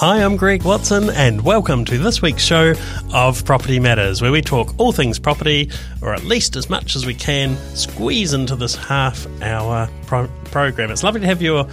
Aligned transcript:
Hi, 0.00 0.24
I'm 0.24 0.38
Greg 0.38 0.62
Watson, 0.62 1.10
and 1.10 1.42
welcome 1.42 1.84
to 1.84 1.98
this 1.98 2.22
week's 2.22 2.42
show 2.42 2.72
of 3.12 3.44
Property 3.44 3.78
Matters, 3.78 4.22
where 4.22 4.32
we 4.32 4.40
talk 4.40 4.72
all 4.78 4.92
things 4.92 5.18
property, 5.18 5.70
or 6.00 6.14
at 6.14 6.24
least 6.24 6.56
as 6.56 6.70
much 6.70 6.96
as 6.96 7.04
we 7.04 7.12
can 7.12 7.54
squeeze 7.76 8.32
into 8.32 8.56
this 8.56 8.74
half 8.74 9.26
hour 9.42 9.90
pro- 10.06 10.30
program. 10.46 10.90
It's 10.90 11.02
lovely 11.02 11.20
to 11.20 11.26
have 11.26 11.42
your 11.42 11.68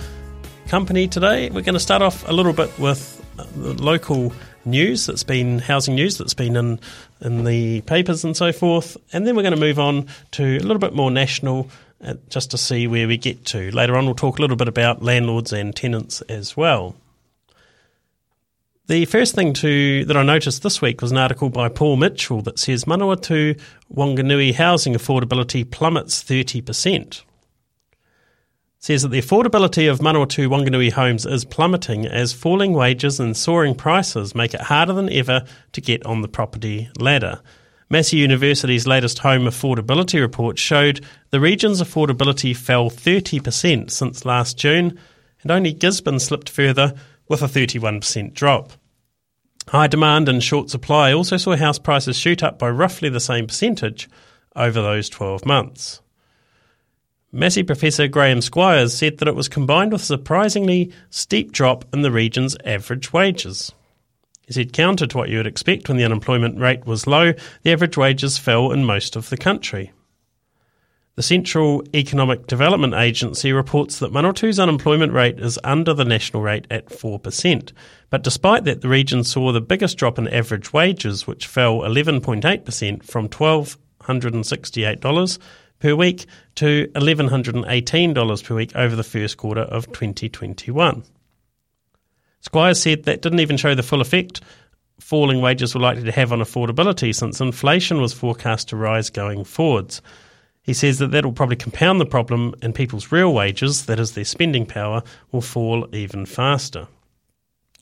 company 0.67 1.07
today. 1.07 1.49
We're 1.49 1.61
going 1.61 1.75
to 1.75 1.79
start 1.79 2.01
off 2.01 2.27
a 2.27 2.33
little 2.33 2.51
bit 2.51 2.77
with 2.77 3.25
the 3.55 3.81
local 3.81 4.33
news 4.65 5.05
that's 5.05 5.23
been 5.23 5.59
housing 5.59 5.95
news 5.95 6.17
that's 6.17 6.33
been 6.33 6.57
in 6.57 6.81
in 7.21 7.45
the 7.45 7.79
papers 7.83 8.25
and 8.25 8.35
so 8.35 8.51
forth, 8.51 8.97
and 9.13 9.25
then 9.25 9.37
we're 9.37 9.43
going 9.43 9.55
to 9.55 9.59
move 9.59 9.79
on 9.79 10.05
to 10.31 10.43
a 10.43 10.59
little 10.59 10.79
bit 10.79 10.91
more 10.93 11.11
national. 11.11 11.69
Uh, 12.03 12.15
just 12.29 12.51
to 12.51 12.57
see 12.57 12.87
where 12.87 13.07
we 13.07 13.17
get 13.17 13.45
to. 13.45 13.71
Later 13.71 13.95
on, 13.95 14.05
we'll 14.05 14.13
talk 14.13 14.37
a 14.37 14.41
little 14.41 14.57
bit 14.57 14.67
about 14.67 15.01
landlords 15.01 15.51
and 15.53 15.73
tenants 15.73 16.21
as 16.23 16.55
well. 16.57 16.93
The 18.87 19.03
first 19.03 19.35
thing 19.35 19.51
to 19.55 20.05
that 20.05 20.15
I 20.15 20.23
noticed 20.23 20.63
this 20.63 20.81
week 20.81 21.01
was 21.01 21.11
an 21.11 21.17
article 21.17 21.49
by 21.49 21.67
Paul 21.67 21.97
Mitchell 21.97 22.41
that 22.43 22.57
says 22.57 22.85
Manawatu 22.85 23.59
Whanganui 23.93 24.53
housing 24.53 24.93
affordability 24.93 25.69
plummets 25.69 26.23
30%. 26.23 26.95
It 26.95 27.23
says 28.79 29.01
that 29.01 29.09
the 29.09 29.21
affordability 29.21 29.91
of 29.91 29.99
Manawatu 29.99 30.47
Whanganui 30.47 30.93
homes 30.93 31.25
is 31.25 31.43
plummeting 31.43 32.05
as 32.07 32.31
falling 32.31 32.71
wages 32.71 33.19
and 33.19 33.35
soaring 33.35 33.75
prices 33.75 34.33
make 34.33 34.53
it 34.53 34.61
harder 34.61 34.93
than 34.93 35.11
ever 35.11 35.43
to 35.73 35.81
get 35.81 36.05
on 36.05 36.21
the 36.21 36.29
property 36.29 36.89
ladder. 36.97 37.41
Massey 37.89 38.15
University's 38.15 38.87
latest 38.87 39.19
home 39.19 39.47
affordability 39.47 40.21
report 40.21 40.57
showed 40.57 41.05
the 41.31 41.41
region's 41.41 41.81
affordability 41.81 42.55
fell 42.55 42.89
30% 42.89 43.91
since 43.91 44.23
last 44.23 44.57
June, 44.57 44.97
and 45.41 45.51
only 45.51 45.73
Gisborne 45.73 46.19
slipped 46.19 46.49
further 46.49 46.93
with 47.27 47.41
a 47.41 47.47
31% 47.47 48.33
drop. 48.33 48.73
High 49.67 49.87
demand 49.87 50.29
and 50.29 50.41
short 50.41 50.69
supply 50.69 51.11
also 51.11 51.37
saw 51.37 51.55
house 51.55 51.79
prices 51.79 52.17
shoot 52.17 52.41
up 52.41 52.57
by 52.57 52.69
roughly 52.69 53.09
the 53.09 53.19
same 53.19 53.47
percentage 53.47 54.09
over 54.55 54.81
those 54.81 55.09
12 55.09 55.45
months. 55.45 56.01
Massey 57.31 57.63
Professor 57.63 58.07
Graham 58.07 58.41
Squires 58.41 58.97
said 58.97 59.17
that 59.17 59.27
it 59.27 59.35
was 59.35 59.49
combined 59.49 59.91
with 59.91 60.01
a 60.03 60.05
surprisingly 60.05 60.93
steep 61.09 61.51
drop 61.51 61.83
in 61.93 62.01
the 62.01 62.11
region's 62.11 62.55
average 62.63 63.11
wages. 63.11 63.73
He 64.47 64.53
said, 64.53 64.71
counter 64.71 65.05
to 65.05 65.17
what 65.17 65.27
you 65.27 65.37
would 65.37 65.47
expect 65.47 65.89
when 65.89 65.97
the 65.97 66.05
unemployment 66.05 66.57
rate 66.57 66.85
was 66.85 67.05
low, 67.05 67.33
the 67.63 67.71
average 67.73 67.97
wages 67.97 68.37
fell 68.37 68.71
in 68.71 68.85
most 68.85 69.17
of 69.17 69.29
the 69.29 69.35
country. 69.35 69.91
The 71.17 71.23
Central 71.23 71.83
Economic 71.95 72.45
Development 72.45 72.93
Agency 72.93 73.51
reports 73.51 73.97
that 73.97 74.13
Manawatu's 74.13 74.59
unemployment 74.59 75.13
rate 75.13 75.39
is 75.39 75.57
under 75.63 75.95
the 75.95 76.05
national 76.05 76.43
rate 76.43 76.67
at 76.69 76.89
4%. 76.89 77.71
But 78.11 78.23
despite 78.23 78.65
that, 78.65 78.81
the 78.81 78.87
region 78.87 79.23
saw 79.23 79.51
the 79.51 79.59
biggest 79.59 79.97
drop 79.97 80.19
in 80.19 80.27
average 80.27 80.73
wages, 80.73 81.25
which 81.25 81.47
fell 81.47 81.79
11.8% 81.79 83.03
from 83.03 83.29
$1,268 83.29 85.39
per 85.79 85.95
week 85.95 86.27
to 86.53 86.87
$1,118 86.93 88.43
per 88.43 88.55
week 88.55 88.75
over 88.75 88.95
the 88.95 89.03
first 89.03 89.37
quarter 89.37 89.61
of 89.61 89.87
2021. 89.87 91.03
Squires 92.41 92.79
said 92.79 93.05
that 93.05 93.23
didn't 93.23 93.39
even 93.39 93.57
show 93.57 93.73
the 93.73 93.81
full 93.81 94.01
effect 94.01 94.41
falling 94.99 95.41
wages 95.41 95.73
were 95.73 95.81
likely 95.81 96.03
to 96.03 96.11
have 96.11 96.31
on 96.31 96.39
affordability 96.39 97.13
since 97.13 97.41
inflation 97.41 98.01
was 98.01 98.13
forecast 98.13 98.69
to 98.69 98.75
rise 98.75 99.09
going 99.09 99.43
forwards. 99.43 100.01
He 100.67 100.73
says 100.73 100.99
that 100.99 101.11
that 101.11 101.23
will 101.23 101.31
probably 101.31 101.55
compound 101.55 102.01
the 102.01 102.05
problem 102.05 102.53
and 102.61 102.75
people's 102.75 103.09
real 103.09 103.33
wages, 103.33 103.85
that 103.85 104.01
is, 104.01 104.11
their 104.11 104.25
spending 104.25 104.65
power, 104.65 105.01
will 105.31 105.41
fall 105.41 105.87
even 105.95 106.25
faster. 106.25 106.89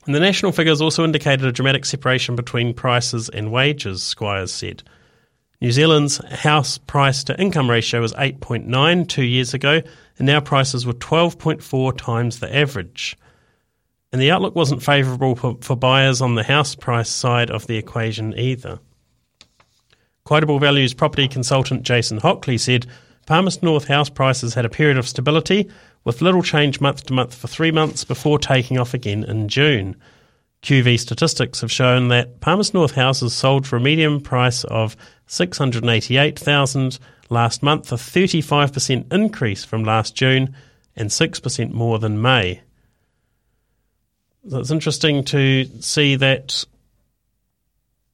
And 0.05 0.13
the 0.13 0.19
national 0.19 0.51
figures 0.51 0.81
also 0.81 1.03
indicated 1.03 1.47
a 1.47 1.51
dramatic 1.51 1.83
separation 1.83 2.35
between 2.35 2.75
prices 2.75 3.27
and 3.27 3.51
wages, 3.51 4.03
Squires 4.03 4.53
said. 4.53 4.83
New 5.61 5.71
Zealand's 5.71 6.23
house 6.31 6.77
price 6.77 7.23
to 7.23 7.41
income 7.41 7.71
ratio 7.71 8.01
was 8.01 8.13
8.9 8.13 9.07
two 9.07 9.23
years 9.23 9.55
ago, 9.55 9.81
and 10.19 10.27
now 10.27 10.39
prices 10.39 10.85
were 10.85 10.93
12.4 10.93 11.97
times 11.97 12.39
the 12.39 12.55
average. 12.55 13.17
And 14.11 14.21
the 14.21 14.29
outlook 14.29 14.55
wasn't 14.55 14.83
favourable 14.83 15.35
for, 15.35 15.57
for 15.61 15.75
buyers 15.75 16.21
on 16.21 16.35
the 16.35 16.43
house 16.43 16.75
price 16.75 17.09
side 17.09 17.49
of 17.49 17.65
the 17.65 17.77
equation 17.77 18.37
either. 18.37 18.79
Quotable 20.25 20.57
Values 20.57 20.95
property 20.95 21.27
consultant 21.27 21.83
Jason 21.83 22.17
Hockley 22.17 22.57
said 22.57 22.87
Palmerston 23.27 23.67
North 23.67 23.87
house 23.87 24.09
prices 24.09 24.55
had 24.55 24.65
a 24.65 24.69
period 24.69 24.97
of 24.97 25.07
stability 25.07 25.69
with 26.03 26.23
little 26.23 26.41
change 26.41 26.81
month 26.81 27.05
to 27.05 27.13
month 27.13 27.35
for 27.35 27.47
three 27.47 27.69
months 27.69 28.03
before 28.03 28.39
taking 28.39 28.79
off 28.79 28.95
again 28.95 29.23
in 29.23 29.47
June. 29.47 29.95
QV 30.63 30.99
statistics 30.99 31.61
have 31.61 31.71
shown 31.71 32.07
that 32.07 32.41
Palmerston 32.41 32.79
North 32.79 32.95
houses 32.95 33.35
sold 33.35 33.67
for 33.67 33.75
a 33.75 33.79
median 33.79 34.19
price 34.19 34.63
of 34.63 34.97
688,000 35.27 36.97
last 37.29 37.61
month, 37.61 37.91
a 37.91 37.95
35% 37.95 39.13
increase 39.13 39.63
from 39.63 39.83
last 39.83 40.15
June 40.15 40.55
and 40.95 41.11
6% 41.11 41.71
more 41.71 41.99
than 41.99 42.19
May. 42.19 42.61
It's 44.43 44.71
interesting 44.71 45.23
to 45.25 45.65
see 45.81 46.15
that 46.15 46.65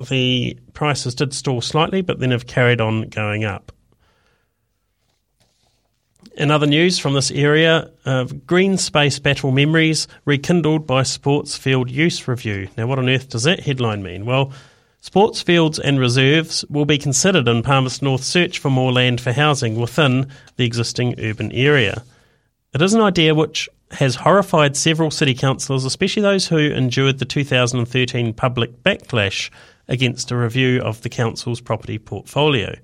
the 0.10 0.58
prices 0.74 1.16
did 1.16 1.34
stall 1.34 1.62
slightly, 1.62 2.02
but 2.02 2.20
then 2.20 2.32
have 2.32 2.48
carried 2.48 2.82
on 2.82 3.10
going 3.10 3.44
up. 3.44 3.72
In 6.38 6.50
other 6.50 6.68
news 6.68 6.98
from 6.98 7.14
this 7.14 7.30
area, 7.32 7.92
uh, 8.06 8.24
green 8.24 8.78
space 8.78 9.20
battle 9.20 9.52
memories 9.52 10.08
rekindled 10.26 10.88
by 10.88 11.04
sports 11.04 11.58
field 11.58 11.90
use 11.90 12.28
review. 12.28 12.70
Now, 12.78 12.88
what 12.88 13.00
on 13.00 13.10
earth 13.10 13.30
does 13.30 13.44
that 13.44 13.60
headline 13.60 14.02
mean? 14.02 14.26
Well, 14.26 14.54
sports 15.02 15.42
fields 15.42 15.78
and 15.78 16.00
reserves 16.00 16.64
will 16.70 16.86
be 16.86 16.98
considered 16.98 17.48
in 17.48 17.64
Palmerston 17.64 18.06
North 18.06 18.24
search 18.24 18.60
for 18.60 18.70
more 18.70 18.94
land 18.94 19.20
for 19.20 19.34
housing 19.34 19.80
within 19.80 20.30
the 20.56 20.66
existing 20.66 21.20
urban 21.20 21.52
area. 21.52 22.02
It 22.74 22.82
is 22.82 22.94
an 22.94 23.02
idea 23.02 23.36
which 23.36 23.68
has 23.92 24.16
horrified 24.16 24.78
several 24.78 25.12
city 25.12 25.34
councillors, 25.34 25.84
especially 25.84 26.22
those 26.22 26.48
who 26.48 26.58
endured 26.58 27.20
the 27.20 27.26
2013 27.26 28.34
public 28.34 28.84
backlash 28.84 29.50
against 29.88 30.32
a 30.32 30.38
review 30.38 30.82
of 30.82 31.02
the 31.02 31.10
council's 31.10 31.62
property 31.62 31.98
portfolio. 31.98 32.76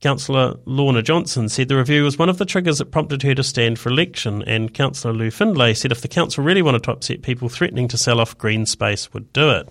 Councillor 0.00 0.56
Lorna 0.64 1.02
Johnson 1.02 1.48
said 1.50 1.68
the 1.68 1.76
review 1.76 2.04
was 2.04 2.18
one 2.18 2.30
of 2.30 2.38
the 2.38 2.46
triggers 2.46 2.78
that 2.78 2.90
prompted 2.90 3.22
her 3.22 3.34
to 3.34 3.42
stand 3.42 3.78
for 3.78 3.90
election, 3.90 4.42
and 4.46 4.72
Councillor 4.72 5.12
Lew 5.12 5.30
Findlay 5.30 5.74
said 5.74 5.92
if 5.92 6.00
the 6.00 6.08
council 6.08 6.42
really 6.42 6.62
wanted 6.62 6.82
to 6.84 6.92
upset 6.92 7.22
people, 7.22 7.50
threatening 7.50 7.86
to 7.88 7.98
sell 7.98 8.18
off 8.18 8.38
green 8.38 8.64
space 8.64 9.12
would 9.12 9.30
do 9.34 9.50
it. 9.50 9.68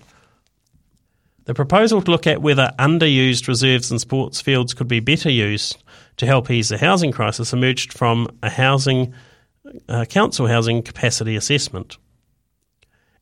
The 1.46 1.54
proposal 1.54 2.00
to 2.00 2.10
look 2.10 2.28
at 2.28 2.42
whether 2.42 2.72
underused 2.78 3.48
reserves 3.48 3.90
and 3.90 4.00
sports 4.00 4.40
fields 4.40 4.72
could 4.72 4.86
be 4.86 5.00
better 5.00 5.30
used 5.30 5.82
to 6.18 6.26
help 6.26 6.48
ease 6.48 6.68
the 6.68 6.78
housing 6.78 7.10
crisis 7.10 7.52
emerged 7.52 7.92
from 7.92 8.28
a 8.40 8.50
housing 8.50 9.12
uh, 9.88 10.04
council 10.04 10.46
housing 10.46 10.82
capacity 10.82 11.34
assessment. 11.34 11.96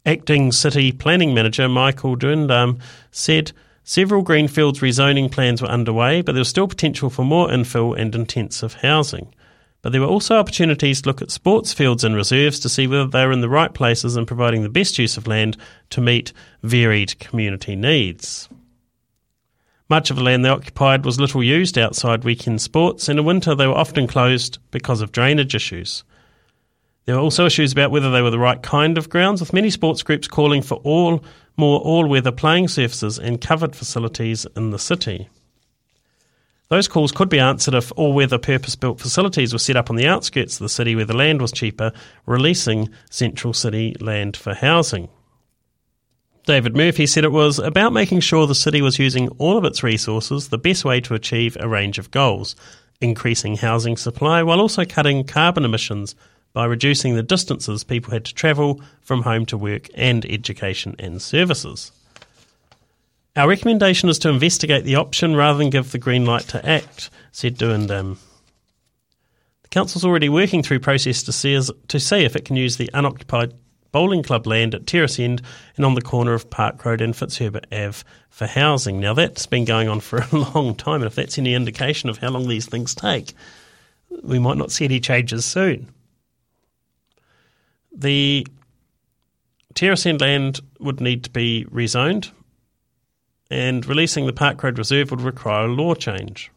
Acting 0.09 0.53
City 0.53 0.91
Planning 0.91 1.35
Manager 1.35 1.69
Michael 1.69 2.17
Duindam 2.17 2.81
said 3.11 3.53
several 3.85 4.23
greenfields 4.23 4.81
rezoning 4.81 5.31
plans 5.31 5.61
were 5.61 5.69
underway, 5.69 6.23
but 6.23 6.33
there 6.33 6.41
was 6.41 6.49
still 6.49 6.67
potential 6.67 7.11
for 7.11 7.27
more 7.27 7.49
infill 7.49 7.95
and 7.95 8.15
intensive 8.15 8.73
housing. 8.73 9.35
But 9.83 9.93
there 9.93 10.01
were 10.01 10.07
also 10.07 10.39
opportunities 10.39 11.03
to 11.03 11.11
look 11.11 11.21
at 11.21 11.31
sports 11.31 11.75
fields 11.75 12.05
and 12.05 12.17
reserves 12.17 12.59
to 12.61 12.71
see 12.71 12.87
whether 12.87 13.07
they 13.07 13.27
were 13.27 13.33
in 13.33 13.43
the 13.43 13.51
right 13.51 13.75
places 13.75 14.17
and 14.17 14.27
providing 14.27 14.63
the 14.63 14.71
best 14.71 14.99
use 14.99 15.19
of 15.19 15.27
land 15.27 15.59
to 15.91 16.01
meet 16.01 16.33
varied 16.63 17.19
community 17.19 17.77
needs. 17.77 18.49
Much 19.91 20.09
of 20.09 20.17
the 20.17 20.23
land 20.23 20.43
they 20.43 20.49
occupied 20.49 21.05
was 21.05 21.21
little 21.21 21.45
used 21.45 21.77
outside 21.77 22.25
weekend 22.25 22.63
sports, 22.63 23.11
and 23.11 23.19
in 23.19 23.27
winter 23.27 23.55
they 23.55 23.67
were 23.67 23.75
often 23.75 24.07
closed 24.07 24.57
because 24.71 25.03
of 25.03 25.13
drainage 25.13 25.55
issues. 25.55 26.03
There 27.09 27.17
were 27.17 27.23
also 27.23 27.47
issues 27.47 27.73
about 27.73 27.91
whether 27.91 28.11
they 28.11 28.21
were 28.21 28.29
the 28.29 28.39
right 28.39 28.63
kind 28.63 28.99
of 28.99 29.09
grounds, 29.09 29.41
with 29.41 29.55
many 29.55 29.71
sports 29.71 30.03
groups 30.03 30.29
calling 30.29 30.61
for 30.61 30.75
all 30.85 31.25
more 31.57 31.81
all-weather 31.81 32.31
playing 32.31 32.69
surfaces 32.69 33.19
and 33.19 33.41
covered 33.41 33.75
facilities 33.75 34.47
in 34.55 34.73
the 34.73 34.79
city. 34.79 35.31
Those 36.69 36.87
calls 36.87 37.11
could 37.11 37.31
be 37.31 37.39
answered 37.39 37.73
if 37.73 37.91
all 37.97 38.13
weather 38.13 38.37
purpose 38.37 38.77
built 38.77 39.01
facilities 39.01 39.55
were 39.55 39.59
set 39.59 39.75
up 39.75 39.89
on 39.89 39.97
the 39.97 40.07
outskirts 40.07 40.57
of 40.57 40.65
the 40.65 40.69
city 40.69 40.95
where 40.95 41.07
the 41.07 41.17
land 41.17 41.41
was 41.41 41.51
cheaper, 41.51 41.93
releasing 42.27 42.91
central 43.09 43.55
city 43.55 43.97
land 44.01 44.37
for 44.37 44.53
housing. 44.53 45.09
David 46.45 46.77
Murphy 46.77 47.07
said 47.07 47.25
it 47.25 47.33
was 47.33 47.59
about 47.59 47.95
making 47.95 48.21
sure 48.21 48.47
the 48.47 48.55
city 48.55 48.83
was 48.83 48.99
using 48.99 49.29
all 49.39 49.57
of 49.57 49.65
its 49.65 49.83
resources 49.83 50.51
the 50.51 50.59
best 50.59 50.85
way 50.85 51.01
to 51.01 51.15
achieve 51.15 51.57
a 51.59 51.69
range 51.69 51.99
of 51.99 52.11
goals, 52.11 52.55
increasing 53.01 53.57
housing 53.57 53.97
supply 53.97 54.43
while 54.43 54.61
also 54.61 54.85
cutting 54.85 55.25
carbon 55.25 55.65
emissions 55.65 56.15
by 56.53 56.65
reducing 56.65 57.15
the 57.15 57.23
distances 57.23 57.85
people 57.85 58.13
had 58.13 58.25
to 58.25 58.35
travel 58.35 58.81
from 59.01 59.23
home 59.23 59.47
to 59.47 59.57
work 59.57 59.89
and 59.95 60.25
education 60.27 60.97
and 60.99 61.21
services. 61.23 61.93
Our 63.37 63.49
recommendation 63.49 64.09
is 64.09 64.19
to 64.21 64.29
investigate 64.29 64.85
the 64.85 64.97
option 64.97 65.37
rather 65.37 65.59
than 65.59 65.71
give 65.71 65.93
the 65.93 65.99
green 65.99 66.25
light 66.25 66.49
to 66.49 66.69
act, 66.69 67.11
said 67.31 67.57
Duindam. 67.57 68.19
The 69.63 69.69
council 69.69 70.01
is 70.01 70.05
already 70.05 70.29
working 70.29 70.63
through 70.63 70.81
process 70.81 71.23
to 71.25 71.33
see, 71.33 71.55
as, 71.55 71.71
to 71.89 72.01
see 72.01 72.25
if 72.25 72.35
it 72.35 72.45
can 72.45 72.57
use 72.57 72.79
the 72.79 72.91
unoccupied 72.95 73.55
bowling 73.93 74.23
club 74.23 74.47
land 74.47 74.75
at 74.75 74.87
Terrace 74.87 75.19
End 75.19 75.43
and 75.77 75.85
on 75.85 75.95
the 75.95 76.03
corner 76.03 76.35
of 76.35 76.51
Park 76.51 76.85
Road 76.85 77.01
and 77.01 77.15
Fitzherbert 77.15 77.67
Ave 77.73 77.99
for 78.31 78.47
housing. 78.47 79.01
Now 79.01 79.15
that's 79.15 79.47
been 79.47 79.65
going 79.65 79.89
on 79.89 80.01
for 80.01 80.19
a 80.33 80.37
long 80.37 80.75
time, 80.75 81.03
and 81.03 81.05
if 81.05 81.15
that's 81.15 81.39
any 81.39 81.55
indication 81.55 82.09
of 82.09 82.19
how 82.19 82.31
long 82.31 82.49
these 82.49 82.67
things 82.67 82.95
take, 82.95 83.35
we 84.23 84.39
might 84.39 84.59
not 84.59 84.73
see 84.73 84.85
any 84.85 85.01
changes 85.01 85.45
soon. 85.45 85.89
The 87.99 88.47
End 89.81 90.21
land 90.21 90.61
would 90.81 91.01
need 91.01 91.25
to 91.25 91.31
be 91.31 91.67
rezoned 91.71 92.31
and 93.51 93.87
releasing 93.87 94.27
the 94.27 94.33
Park 94.33 94.63
Road 94.63 94.79
Reserve 94.79 95.11
would 95.11 95.21
require 95.21 95.67
a 95.67 95.73
law 95.73 95.95
change. 95.95 96.51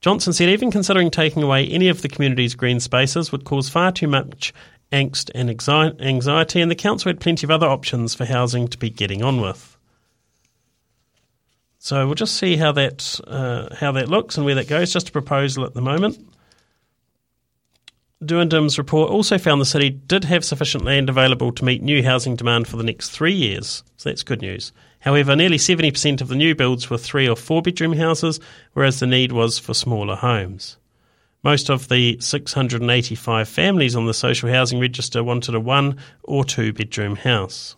Johnson 0.00 0.32
said 0.32 0.48
even 0.48 0.70
considering 0.70 1.10
taking 1.10 1.42
away 1.42 1.66
any 1.66 1.88
of 1.88 2.02
the 2.02 2.08
community's 2.08 2.54
green 2.54 2.80
spaces 2.80 3.32
would 3.32 3.44
cause 3.44 3.68
far 3.68 3.90
too 3.90 4.06
much 4.06 4.52
angst 4.92 5.30
and 5.34 5.50
anxiety, 6.00 6.60
and 6.60 6.70
the 6.70 6.76
council 6.76 7.08
had 7.08 7.20
plenty 7.20 7.44
of 7.44 7.50
other 7.50 7.66
options 7.66 8.14
for 8.14 8.24
housing 8.24 8.68
to 8.68 8.78
be 8.78 8.90
getting 8.90 9.22
on 9.22 9.40
with. 9.40 9.76
So 11.78 12.06
we'll 12.06 12.14
just 12.14 12.36
see 12.36 12.56
how 12.56 12.72
that 12.72 13.20
uh, 13.26 13.74
how 13.74 13.92
that 13.92 14.08
looks 14.08 14.36
and 14.36 14.44
where 14.44 14.56
that 14.56 14.68
goes. 14.68 14.92
Just 14.92 15.08
a 15.10 15.12
proposal 15.12 15.64
at 15.64 15.74
the 15.74 15.80
moment. 15.80 16.18
Duindam's 18.24 18.78
report 18.78 19.12
also 19.12 19.38
found 19.38 19.60
the 19.60 19.64
city 19.64 19.90
did 19.90 20.24
have 20.24 20.44
sufficient 20.44 20.84
land 20.84 21.08
available 21.08 21.52
to 21.52 21.64
meet 21.64 21.82
new 21.82 22.02
housing 22.02 22.34
demand 22.34 22.66
for 22.66 22.76
the 22.76 22.82
next 22.82 23.10
three 23.10 23.32
years, 23.32 23.84
so 23.96 24.08
that's 24.08 24.24
good 24.24 24.42
news. 24.42 24.72
However, 24.98 25.36
nearly 25.36 25.56
70% 25.56 26.20
of 26.20 26.26
the 26.26 26.34
new 26.34 26.56
builds 26.56 26.90
were 26.90 26.98
three 26.98 27.28
or 27.28 27.36
four 27.36 27.62
bedroom 27.62 27.92
houses, 27.92 28.40
whereas 28.72 28.98
the 28.98 29.06
need 29.06 29.30
was 29.30 29.60
for 29.60 29.72
smaller 29.72 30.16
homes. 30.16 30.78
Most 31.44 31.70
of 31.70 31.88
the 31.88 32.18
685 32.20 33.48
families 33.48 33.94
on 33.94 34.06
the 34.06 34.14
social 34.14 34.48
housing 34.48 34.80
register 34.80 35.22
wanted 35.22 35.54
a 35.54 35.60
one 35.60 35.96
or 36.24 36.44
two 36.44 36.72
bedroom 36.72 37.14
house. 37.14 37.76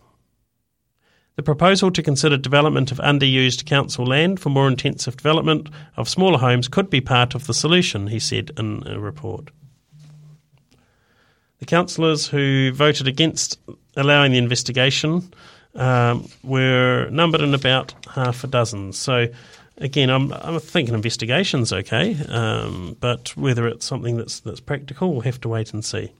The 1.35 1.43
proposal 1.43 1.91
to 1.91 2.01
consider 2.01 2.37
development 2.37 2.91
of 2.91 2.97
underused 2.97 3.65
council 3.65 4.07
land 4.07 4.39
for 4.39 4.49
more 4.49 4.67
intensive 4.67 5.17
development 5.17 5.69
of 5.97 6.09
smaller 6.09 6.39
homes 6.39 6.67
could 6.67 6.89
be 6.89 6.99
part 6.99 7.35
of 7.35 7.45
the 7.45 7.53
solution, 7.53 8.07
he 8.07 8.19
said 8.19 8.49
in 8.57 8.81
a 8.87 8.99
report. 8.99 9.51
Councillors 11.71 12.27
who 12.27 12.73
voted 12.73 13.07
against 13.07 13.57
allowing 13.95 14.33
the 14.33 14.37
investigation 14.37 15.31
um, 15.73 16.27
were 16.43 17.07
numbered 17.09 17.39
in 17.39 17.53
about 17.53 17.95
half 18.13 18.43
a 18.43 18.47
dozen. 18.47 18.91
So, 18.91 19.27
again, 19.77 20.09
I'm, 20.09 20.33
I'm 20.33 20.59
thinking 20.59 20.93
investigation's 20.93 21.71
okay, 21.71 22.17
um, 22.27 22.97
but 22.99 23.37
whether 23.37 23.69
it's 23.69 23.85
something 23.85 24.17
that's 24.17 24.41
that's 24.41 24.59
practical, 24.59 25.13
we'll 25.13 25.21
have 25.21 25.39
to 25.39 25.47
wait 25.47 25.73
and 25.73 25.85
see. 25.85 26.11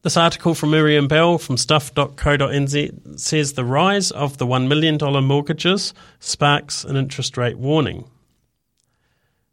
This 0.00 0.16
article 0.16 0.54
from 0.54 0.70
Miriam 0.70 1.06
Bell 1.06 1.36
from 1.36 1.58
stuff.co.nz 1.58 3.20
says 3.20 3.52
the 3.52 3.64
rise 3.66 4.12
of 4.12 4.38
the 4.38 4.46
$1 4.46 4.66
million 4.66 4.96
mortgages 5.26 5.92
sparks 6.20 6.84
an 6.84 6.96
interest 6.96 7.36
rate 7.36 7.58
warning. 7.58 8.08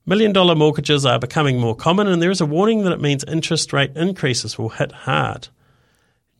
Million 0.05 0.33
dollar 0.33 0.55
mortgages 0.55 1.05
are 1.05 1.19
becoming 1.19 1.59
more 1.59 1.75
common, 1.75 2.07
and 2.07 2.21
there 2.21 2.31
is 2.31 2.41
a 2.41 2.45
warning 2.45 2.83
that 2.83 2.91
it 2.91 3.01
means 3.01 3.23
interest 3.23 3.71
rate 3.71 3.95
increases 3.95 4.57
will 4.57 4.69
hit 4.69 4.91
hard. 4.91 5.47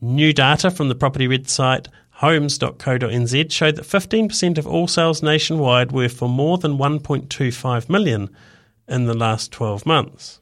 New 0.01 0.33
data 0.33 0.69
from 0.69 0.89
the 0.89 0.95
property 0.95 1.27
website 1.27 1.88
homes.co.nz 2.18 3.51
showed 3.51 3.75
that 3.75 3.86
15% 3.86 4.57
of 4.57 4.68
all 4.68 4.88
sales 4.88 5.24
nationwide 5.24 5.92
were 5.92 6.10
for 6.10 6.30
more 6.30 6.57
than 6.57 6.77
1.25 6.77 7.89
million 7.89 8.30
in 8.88 9.06
the 9.06 9.13
last 9.13 9.51
12 9.51 9.86
months. 9.86 10.39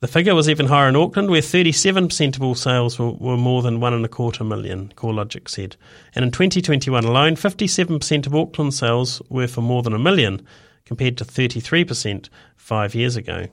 The 0.00 0.08
figure 0.08 0.34
was 0.34 0.48
even 0.48 0.66
higher 0.66 0.88
in 0.88 0.96
Auckland, 0.96 1.28
where 1.28 1.40
37% 1.40 2.36
of 2.36 2.42
all 2.42 2.54
sales 2.54 2.98
were, 2.98 3.10
were 3.10 3.36
more 3.36 3.62
than 3.62 3.80
one 3.80 3.94
and 3.94 4.04
a 4.04 4.08
quarter 4.08 4.44
million, 4.44 4.92
CoreLogic 4.94 5.48
said. 5.48 5.76
And 6.14 6.24
in 6.24 6.30
2021 6.30 7.04
alone, 7.04 7.34
57% 7.34 8.26
of 8.26 8.34
Auckland 8.34 8.74
sales 8.74 9.20
were 9.28 9.48
for 9.48 9.60
more 9.60 9.82
than 9.82 9.92
a 9.92 9.98
million, 9.98 10.46
compared 10.88 11.16
to 11.18 11.24
33% 11.24 12.28
five 12.56 12.94
years 12.94 13.14
ago. 13.14 13.46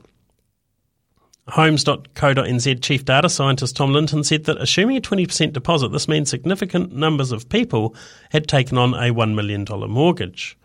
Homes.co.nz 1.50 2.82
Chief 2.82 3.06
Data 3.06 3.30
Scientist 3.30 3.76
Tom 3.76 3.94
Linton 3.94 4.24
said 4.24 4.46
that 4.46 4.60
assuming 4.60 4.98
a 4.98 5.02
20% 5.02 5.54
deposit, 5.54 5.90
this 5.92 6.08
means 6.08 6.30
significant 6.30 6.92
numbers 6.92 7.32
of 7.32 7.50
people 7.50 7.94
had 8.32 8.48
taken 8.48 8.80
on 8.80 8.96
a 8.96 9.14
$1 9.14 9.36
million 9.36 9.64
mortgage. 9.88 10.58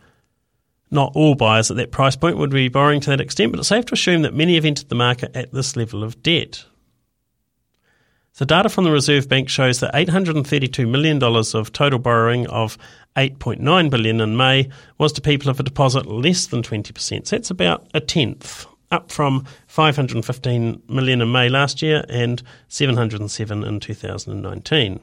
Not 0.90 1.12
all 1.14 1.34
buyers 1.34 1.70
at 1.70 1.76
that 1.76 1.92
price 1.92 2.16
point 2.16 2.38
would 2.38 2.50
be 2.50 2.68
borrowing 2.68 3.00
to 3.02 3.10
that 3.10 3.20
extent, 3.20 3.52
but 3.52 3.58
it's 3.58 3.68
safe 3.68 3.84
to 3.86 3.94
assume 3.94 4.22
that 4.22 4.34
many 4.34 4.54
have 4.54 4.64
entered 4.64 4.88
the 4.88 4.94
market 4.94 5.36
at 5.36 5.52
this 5.52 5.76
level 5.76 6.02
of 6.02 6.22
debt. 6.22 6.64
So 8.32 8.44
data 8.44 8.68
from 8.68 8.84
the 8.84 8.92
Reserve 8.92 9.28
Bank 9.28 9.48
shows 9.48 9.80
that 9.80 9.92
$832 9.92 10.88
million 10.88 11.22
of 11.22 11.72
total 11.72 11.98
borrowing 11.98 12.46
of 12.46 12.78
8.9 13.16 13.90
billion 13.90 14.20
in 14.20 14.36
May 14.36 14.68
was 14.98 15.12
to 15.14 15.20
people 15.20 15.50
of 15.50 15.60
a 15.60 15.64
deposit 15.64 16.06
less 16.06 16.46
than 16.46 16.62
20%. 16.62 17.26
So 17.26 17.36
that's 17.36 17.50
about 17.50 17.86
a 17.92 18.00
tenth 18.00 18.66
up 18.90 19.10
from 19.12 19.44
515 19.66 20.82
million 20.88 21.20
in 21.20 21.32
May 21.32 21.48
last 21.48 21.82
year 21.82 22.04
and 22.08 22.42
707 22.68 23.64
in 23.64 23.80
2019. 23.80 25.00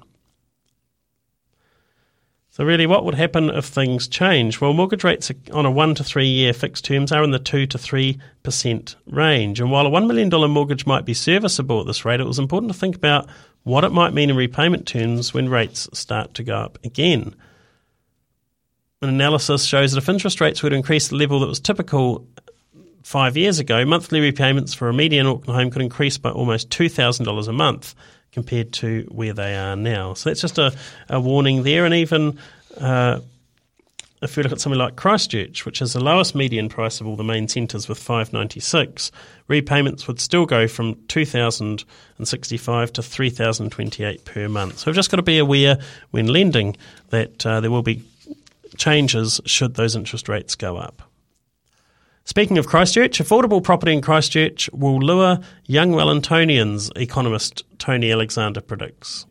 So, 2.57 2.65
really, 2.65 2.88
what 2.88 3.06
would 3.06 3.13
happen 3.13 3.51
if 3.51 3.65
things 3.65 4.07
change? 4.07 4.59
Well, 4.59 4.74
mortgage 4.74 5.04
rates 5.04 5.31
on 5.54 5.68
a 5.68 5.69
one 5.69 5.94
to 5.94 6.04
three 6.04 6.25
year 6.25 6.54
fixed 6.54 6.86
terms 6.86 7.12
are 7.12 7.24
in 7.24 7.30
the 7.30 7.38
2 7.38 7.68
to 7.68 7.77
3% 7.77 8.95
range. 9.06 9.59
And 9.59 9.69
while 9.69 9.86
a 9.86 9.92
$1 9.92 10.07
million 10.07 10.51
mortgage 10.51 10.88
might 10.88 11.06
be 11.06 11.13
serviceable 11.13 11.81
at 11.81 11.86
this 11.86 12.04
rate, 12.04 12.19
it 12.19 12.25
was 12.25 12.39
important 12.39 12.74
to 12.74 12.80
think 12.80 12.95
about 12.95 13.30
what 13.62 13.83
it 13.83 13.92
might 13.92 14.15
mean 14.15 14.31
in 14.31 14.36
repayment 14.36 14.88
terms 14.88 15.36
when 15.36 15.50
rates 15.50 15.88
start 15.93 16.34
to 16.34 16.43
go 16.43 16.55
up 16.55 16.79
again. 16.84 17.36
An 19.03 19.10
analysis 19.10 19.63
shows 19.63 19.91
that 19.91 20.00
if 20.00 20.10
interest 20.10 20.41
rates 20.41 20.63
were 20.63 20.72
to 20.72 20.75
increase 20.75 21.10
the 21.10 21.15
level 21.15 21.41
that 21.41 21.48
was 21.48 21.60
typical 21.60 22.27
five 23.03 23.38
years 23.38 23.60
ago, 23.60 23.86
monthly 23.86 24.20
repayments 24.20 24.74
for 24.74 24.89
a 24.89 24.93
median 24.96 25.27
Auckland 25.27 25.60
home 25.60 25.70
could 25.70 25.84
increase 25.84 26.17
by 26.17 26.31
almost 26.31 26.72
$2,000 26.72 27.48
a 27.48 27.53
month 27.53 27.93
compared 28.31 28.72
to 28.74 29.08
where 29.10 29.34
they 29.34 29.55
are 29.55 29.75
now. 29.75 30.13
So 30.13 30.29
that's 30.29 30.41
just 30.41 30.58
a, 30.58 30.72
a 31.10 31.20
warning 31.20 31.63
there. 31.63 31.86
And 31.86 31.93
even 31.93 32.38
uh, 32.79 33.22
if 34.22 34.36
we 34.36 34.43
look 34.43 34.51
at 34.51 34.60
something 34.60 34.79
like 34.79 34.96
Christchurch, 34.96 35.65
which 35.65 35.81
is 35.81 35.93
the 35.93 36.03
lowest 36.03 36.34
median 36.34 36.69
price 36.69 37.00
of 37.00 37.07
all 37.07 37.15
the 37.15 37.24
main 37.24 37.48
centres 37.48 37.88
with 37.88 38.00
596, 38.00 39.12
repayments 39.48 40.07
would 40.07 40.19
still 40.19 40.48
go 40.48 40.67
from 40.67 40.96
2,065 41.07 42.93
to 42.93 43.03
3,028 43.03 44.25
per 44.25 44.50
month. 44.50 44.79
So 44.79 44.88
we've 44.88 44.96
just 44.96 45.12
got 45.12 45.17
to 45.17 45.24
be 45.24 45.38
aware 45.38 45.77
when 46.12 46.27
lending 46.27 46.75
that 47.10 47.46
uh, 47.46 47.60
there 47.60 47.69
will 47.69 47.84
be 47.84 48.03
changes 48.75 49.39
should 49.46 49.75
those 49.75 49.96
interest 49.96 50.27
rates 50.27 50.55
go 50.55 50.77
up. 50.77 51.03
Speaking 52.25 52.57
of 52.57 52.67
Christchurch, 52.67 53.19
affordable 53.19 53.63
property 53.63 53.93
in 53.93 54.01
Christchurch 54.01 54.69
will 54.74 55.00
lure 55.00 55.39
young 55.65 55.91
Wellingtonians, 55.91 56.91
economist 56.98 57.63
Tony 57.79 58.12
Alexander 58.12 58.60
predicts. 58.60 59.25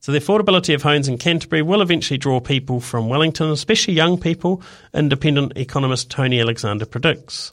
So 0.00 0.12
the 0.12 0.20
affordability 0.20 0.74
of 0.74 0.82
homes 0.82 1.08
in 1.08 1.18
Canterbury 1.18 1.62
will 1.62 1.82
eventually 1.82 2.18
draw 2.18 2.40
people 2.40 2.80
from 2.80 3.08
Wellington, 3.08 3.50
especially 3.50 3.94
young 3.94 4.18
people, 4.18 4.62
independent 4.94 5.56
economist 5.56 6.10
Tony 6.10 6.40
Alexander 6.40 6.86
predicts. 6.86 7.52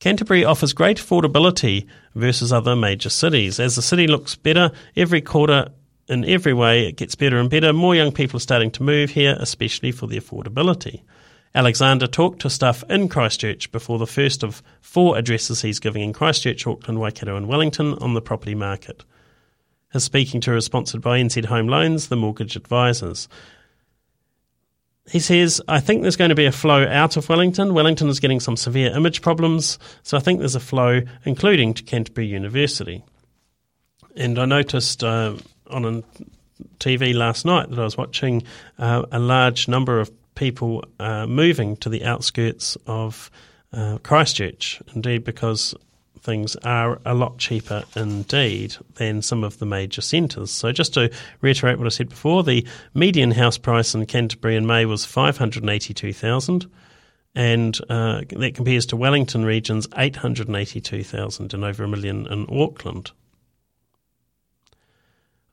Canterbury 0.00 0.44
offers 0.44 0.72
great 0.72 0.98
affordability 0.98 1.86
versus 2.14 2.52
other 2.52 2.74
major 2.74 3.10
cities. 3.10 3.60
As 3.60 3.76
the 3.76 3.82
city 3.82 4.06
looks 4.06 4.34
better 4.34 4.70
every 4.96 5.20
quarter 5.20 5.68
in 6.08 6.24
every 6.24 6.52
way, 6.52 6.86
it 6.86 6.96
gets 6.96 7.14
better 7.14 7.38
and 7.38 7.48
better. 7.48 7.72
More 7.72 7.94
young 7.94 8.12
people 8.12 8.38
are 8.38 8.40
starting 8.40 8.70
to 8.72 8.82
move 8.82 9.10
here, 9.10 9.36
especially 9.38 9.92
for 9.92 10.06
the 10.06 10.18
affordability. 10.18 11.02
Alexander 11.54 12.06
talked 12.06 12.40
to 12.40 12.50
staff 12.50 12.82
in 12.90 13.08
Christchurch 13.08 13.70
before 13.70 13.98
the 13.98 14.06
first 14.06 14.42
of 14.42 14.62
four 14.80 15.16
addresses 15.16 15.62
he's 15.62 15.78
giving 15.78 16.02
in 16.02 16.12
Christchurch, 16.12 16.66
Auckland, 16.66 16.98
Waikato, 16.98 17.36
and 17.36 17.46
Wellington 17.46 17.94
on 17.94 18.14
the 18.14 18.20
property 18.20 18.54
market. 18.54 19.04
His 19.94 20.02
speaking 20.02 20.40
tour 20.40 20.56
is 20.56 20.64
sponsored 20.64 21.00
by 21.00 21.20
NZ 21.20 21.44
Home 21.44 21.68
Loans, 21.68 22.08
the 22.08 22.16
mortgage 22.16 22.56
advisors. 22.56 23.28
he 25.08 25.20
says, 25.20 25.62
I 25.68 25.78
think 25.78 26.02
there's 26.02 26.16
going 26.16 26.30
to 26.30 26.34
be 26.34 26.46
a 26.46 26.52
flow 26.52 26.84
out 26.84 27.16
of 27.16 27.28
Wellington. 27.28 27.74
Wellington 27.74 28.08
is 28.08 28.18
getting 28.18 28.40
some 28.40 28.56
severe 28.56 28.90
image 28.90 29.22
problems, 29.22 29.78
so 30.02 30.16
I 30.16 30.20
think 30.20 30.40
there's 30.40 30.56
a 30.56 30.60
flow, 30.60 31.02
including 31.24 31.74
to 31.74 31.84
Canterbury 31.84 32.26
University. 32.26 33.04
And 34.16 34.36
I 34.36 34.46
noticed 34.46 35.04
uh, 35.04 35.36
on 35.70 35.84
a 35.84 36.02
TV 36.80 37.14
last 37.14 37.44
night 37.44 37.70
that 37.70 37.78
I 37.78 37.84
was 37.84 37.96
watching 37.96 38.42
uh, 38.80 39.04
a 39.12 39.20
large 39.20 39.68
number 39.68 40.00
of 40.00 40.10
people 40.34 40.84
uh, 40.98 41.28
moving 41.28 41.76
to 41.76 41.88
the 41.88 42.04
outskirts 42.04 42.76
of 42.88 43.30
uh, 43.72 43.98
Christchurch, 43.98 44.82
indeed, 44.92 45.22
because 45.22 45.72
things 46.24 46.56
are 46.64 46.98
a 47.04 47.14
lot 47.14 47.38
cheaper 47.38 47.84
indeed 47.94 48.74
than 48.94 49.22
some 49.22 49.44
of 49.44 49.58
the 49.58 49.66
major 49.66 50.00
centres. 50.00 50.50
So, 50.50 50.72
just 50.72 50.94
to 50.94 51.12
reiterate 51.42 51.78
what 51.78 51.86
I 51.86 51.90
said 51.90 52.08
before, 52.08 52.42
the 52.42 52.66
median 52.94 53.30
house 53.30 53.58
price 53.58 53.94
in 53.94 54.06
Canterbury 54.06 54.56
in 54.56 54.66
May 54.66 54.86
was 54.86 55.04
five 55.04 55.36
hundred 55.36 55.68
eighty-two 55.68 56.12
thousand, 56.12 56.66
and 57.34 57.78
uh, 57.88 58.22
that 58.30 58.54
compares 58.54 58.86
to 58.86 58.96
Wellington 58.96 59.44
region's 59.44 59.86
eight 59.96 60.16
hundred 60.16 60.50
eighty-two 60.50 61.04
thousand 61.04 61.54
and 61.54 61.62
over 61.62 61.84
a 61.84 61.88
million 61.88 62.26
in 62.26 62.46
Auckland. 62.50 63.12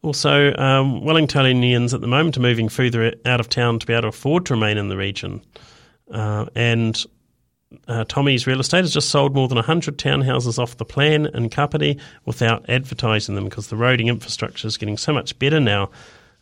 Also, 0.04 0.56
um, 0.56 1.02
Wellingtonians 1.02 1.94
at 1.94 2.02
the 2.02 2.08
moment 2.08 2.36
are 2.36 2.42
moving 2.42 2.70
further 2.70 3.14
out 3.24 3.40
of 3.40 3.50
town 3.50 3.78
to 3.78 3.86
be 3.86 3.94
able 3.94 4.02
to 4.02 4.08
afford 4.08 4.48
to 4.48 4.56
remain 4.56 4.80
in 4.80 4.90
the 4.90 4.98
region. 4.98 5.42
Uh, 6.10 6.48
and 6.56 7.06
uh, 7.88 8.04
Tommy's 8.06 8.48
Real 8.48 8.60
Estate 8.60 8.82
has 8.82 8.94
just 8.94 9.10
sold 9.10 9.34
more 9.34 9.48
than 9.48 9.56
100 9.56 9.98
townhouses 9.98 10.60
off 10.60 10.78
the 10.78 10.86
plan 10.86 11.28
in 11.28 11.50
Kapiti 11.50 12.00
without 12.26 12.70
advertising 12.70 13.36
them 13.36 13.46
because 13.46 13.68
the 13.68 13.76
roading 13.76 14.08
infrastructure 14.08 14.68
is 14.68 14.78
getting 14.78 14.98
so 14.98 15.14
much 15.14 15.38
better 15.40 15.60
now 15.60 15.90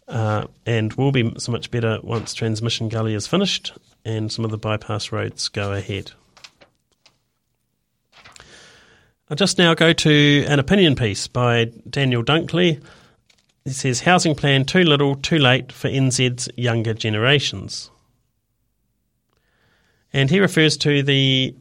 uh, 0.08 0.46
and 0.66 0.94
will 0.94 1.12
be 1.12 1.34
so 1.38 1.52
much 1.52 1.70
better 1.72 2.00
once 2.04 2.34
Transmission 2.34 2.90
Gully 2.90 3.14
is 3.14 3.28
finished 3.28 3.74
and 4.04 4.32
some 4.32 4.44
of 4.46 4.52
the 4.52 4.58
bypass 4.58 5.12
roads 5.12 5.50
go 5.50 5.72
ahead. 5.74 6.12
I'll 9.30 9.38
just 9.38 9.60
now 9.60 9.76
go 9.76 9.94
to 9.94 10.46
an 10.48 10.58
opinion 10.58 10.96
piece 10.96 11.28
by 11.28 11.66
Daniel 11.88 12.24
Dunkley. 12.24 12.82
He 13.64 13.72
says, 13.72 14.02
Housing 14.02 14.34
plan 14.34 14.66
too 14.66 14.84
little, 14.84 15.16
too 15.16 15.38
late 15.38 15.72
for 15.72 15.88
NZ's 15.88 16.50
younger 16.56 16.96
generations. 16.96 17.92
And 20.14 20.30
he 20.30 20.40
refers 20.40 20.78
to 20.78 21.04
the 21.04 21.56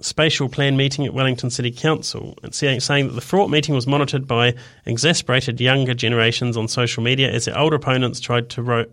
spatial 0.00 0.48
plan 0.48 0.76
meeting 0.76 1.06
at 1.06 1.14
Wellington 1.14 1.50
City 1.50 1.70
Council, 1.70 2.36
saying 2.50 2.80
that 2.80 3.14
the 3.14 3.20
fraught 3.20 3.50
meeting 3.50 3.74
was 3.74 3.86
monitored 3.86 4.26
by 4.26 4.54
exasperated 4.86 5.60
younger 5.60 5.94
generations 5.94 6.56
on 6.56 6.68
social 6.68 7.02
media 7.02 7.30
as 7.30 7.46
their 7.46 7.58
older 7.58 7.76
opponents 7.76 8.20
tried 8.20 8.48
to 8.50 8.62
row, 8.62 8.84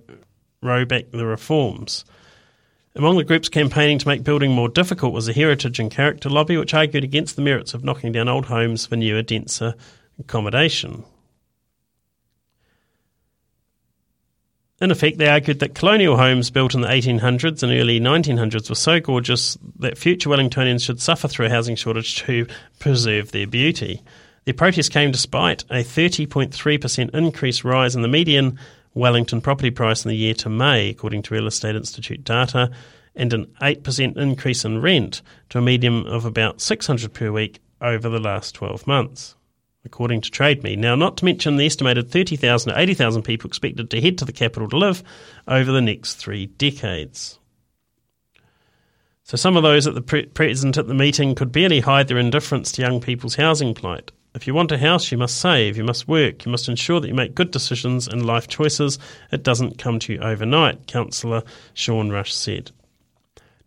row 0.62 0.86
back 0.86 1.12
the 1.12 1.26
reforms. 1.26 2.06
Among 2.96 3.18
the 3.18 3.24
groups 3.24 3.50
campaigning 3.50 4.00
to 4.00 4.08
make 4.08 4.24
building 4.24 4.52
more 4.52 4.70
difficult 4.70 5.14
was 5.14 5.26
the 5.26 5.34
Heritage 5.34 5.80
and 5.80 5.92
Character 5.92 6.30
Lobby, 6.30 6.58
which 6.58 6.74
argued 6.74 7.04
against 7.04 7.36
the 7.36 7.42
merits 7.42 7.74
of 7.74 7.84
knocking 7.84 8.12
down 8.12 8.30
old 8.30 8.46
homes 8.46 8.86
for 8.86 8.96
newer, 8.96 9.22
denser 9.22 9.76
accommodation. 10.18 11.04
In 14.82 14.91
effect, 14.91 15.17
they 15.17 15.29
argued 15.29 15.60
that 15.60 15.74
colonial 15.74 16.17
homes 16.17 16.51
built 16.51 16.75
in 16.75 16.82
the 16.82 16.89
1800s 16.89 17.63
and 17.63 17.72
early 17.72 17.98
1900s 17.98 18.67
were 18.67 18.75
so 18.75 19.00
gorgeous 19.00 19.58
that 19.79 19.98
future 19.98 20.29
Wellingtonians 20.29 20.84
should 20.84 21.00
suffer 21.00 21.29
through 21.29 21.46
a 21.46 21.50
housing 21.50 21.77
shortage 21.77 22.17
to 22.24 22.46
preserve 22.79 23.32
their 23.32 23.48
beauty. 23.48 24.01
Their 24.44 24.53
protest 24.53 24.91
came 24.91 25.12
despite 25.12 25.63
a 25.70 25.75
30.3% 25.75 27.15
increase 27.15 27.63
rise 27.63 27.96
in 27.96 28.01
the 28.01 28.10
median 28.10 28.60
Wellington 28.94 29.39
property 29.39 29.72
price 29.72 30.03
in 30.03 30.10
the 30.10 30.17
year 30.17 30.34
to 30.36 30.50
May, 30.50 30.89
according 30.89 31.22
to 31.24 31.34
Real 31.34 31.48
Estate 31.48 31.77
Institute 31.77 32.25
data, 32.25 32.70
and 33.15 33.32
an 33.32 33.46
8% 33.62 34.17
increase 34.17 34.65
in 34.65 34.82
rent 34.82 35.22
to 35.51 35.60
a 35.60 35.62
median 35.62 36.05
of 36.05 36.25
about 36.25 36.60
600 36.60 37.13
per 37.13 37.32
week 37.32 37.60
over 37.79 38.10
the 38.10 38.20
last 38.20 38.53
12 38.55 38.86
months 38.86 39.36
according 39.86 40.22
to 40.22 40.32
TradeMe. 40.32 40.77
Now, 40.77 40.96
not 40.96 41.18
to 41.18 41.25
mention 41.25 41.58
the 41.58 41.65
estimated 41.65 42.12
30,000 42.12 42.74
to 42.74 42.80
80,000 42.80 43.22
people 43.22 43.48
expected 43.48 43.89
to 43.89 44.01
head 44.01 44.18
to 44.18 44.25
the 44.25 44.34
capital 44.34 44.68
to 44.70 44.77
live 44.77 45.04
over 45.48 45.72
the 45.72 45.82
next 45.82 46.15
three 46.15 46.48
decades. 46.48 47.39
So, 49.24 49.38
some 49.38 49.58
of 49.58 49.63
those 49.63 49.88
at 49.88 49.96
the 49.96 50.01
pre- 50.01 50.25
present 50.25 50.77
at 50.77 50.88
the 50.88 50.94
meeting 50.94 51.34
could 51.34 51.51
barely 51.51 51.80
hide 51.80 52.08
their 52.08 52.18
indifference 52.18 52.72
to 52.74 52.82
young 52.82 53.00
people's 53.00 53.36
housing 53.36 53.74
plight. 53.74 54.12
If 54.36 54.46
you 54.46 54.54
want 54.54 54.74
a 54.74 54.77
house, 54.77 55.12
you 55.12 55.18
must 55.18 55.39
save, 55.39 55.77
you 55.77 55.84
must 55.84 56.10
work, 56.10 56.46
you 56.46 56.51
must 56.51 56.68
ensure 56.68 57.00
that 57.00 57.08
you 57.08 57.13
make 57.13 57.36
good 57.36 57.51
decisions 57.51 58.08
and 58.08 58.25
life 58.25 58.50
choices. 58.50 59.00
It 59.32 59.44
doesn't 59.44 59.77
come 59.77 59.98
to 60.00 60.13
you 60.13 60.20
overnight, 60.20 60.88
Councillor 60.88 61.42
Sean 61.74 62.12
Rush 62.12 62.34
said. 62.34 62.72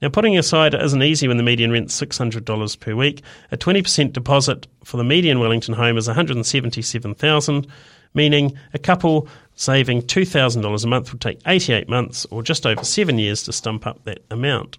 Now, 0.00 0.08
putting 0.08 0.38
aside 0.38 0.74
isn't 0.74 1.02
easy 1.02 1.26
when 1.26 1.38
the 1.38 1.42
median 1.42 1.72
rent's 1.72 2.00
$600 2.00 2.80
per 2.80 2.94
week. 2.94 3.22
A 3.50 3.56
20% 3.56 4.12
deposit 4.12 4.66
for 4.84 4.96
the 4.96 5.04
median 5.04 5.40
Wellington 5.40 5.74
home 5.74 5.98
is 5.98 6.06
177000 6.06 7.66
meaning 8.14 8.56
a 8.74 8.78
couple 8.78 9.28
saving 9.54 10.02
$2,000 10.02 10.84
a 10.84 10.86
month 10.86 11.12
would 11.12 11.20
take 11.20 11.40
88 11.46 11.88
months 11.88 12.26
or 12.30 12.42
just 12.42 12.66
over 12.66 12.84
seven 12.84 13.18
years 13.18 13.42
to 13.44 13.52
stump 13.52 13.86
up 13.86 14.04
that 14.04 14.24
amount. 14.30 14.78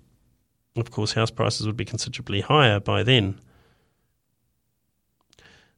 Of 0.75 0.91
course, 0.91 1.13
house 1.13 1.31
prices 1.31 1.65
would 1.65 1.77
be 1.77 1.85
considerably 1.85 2.41
higher 2.41 2.79
by 2.79 3.03
then. 3.03 3.39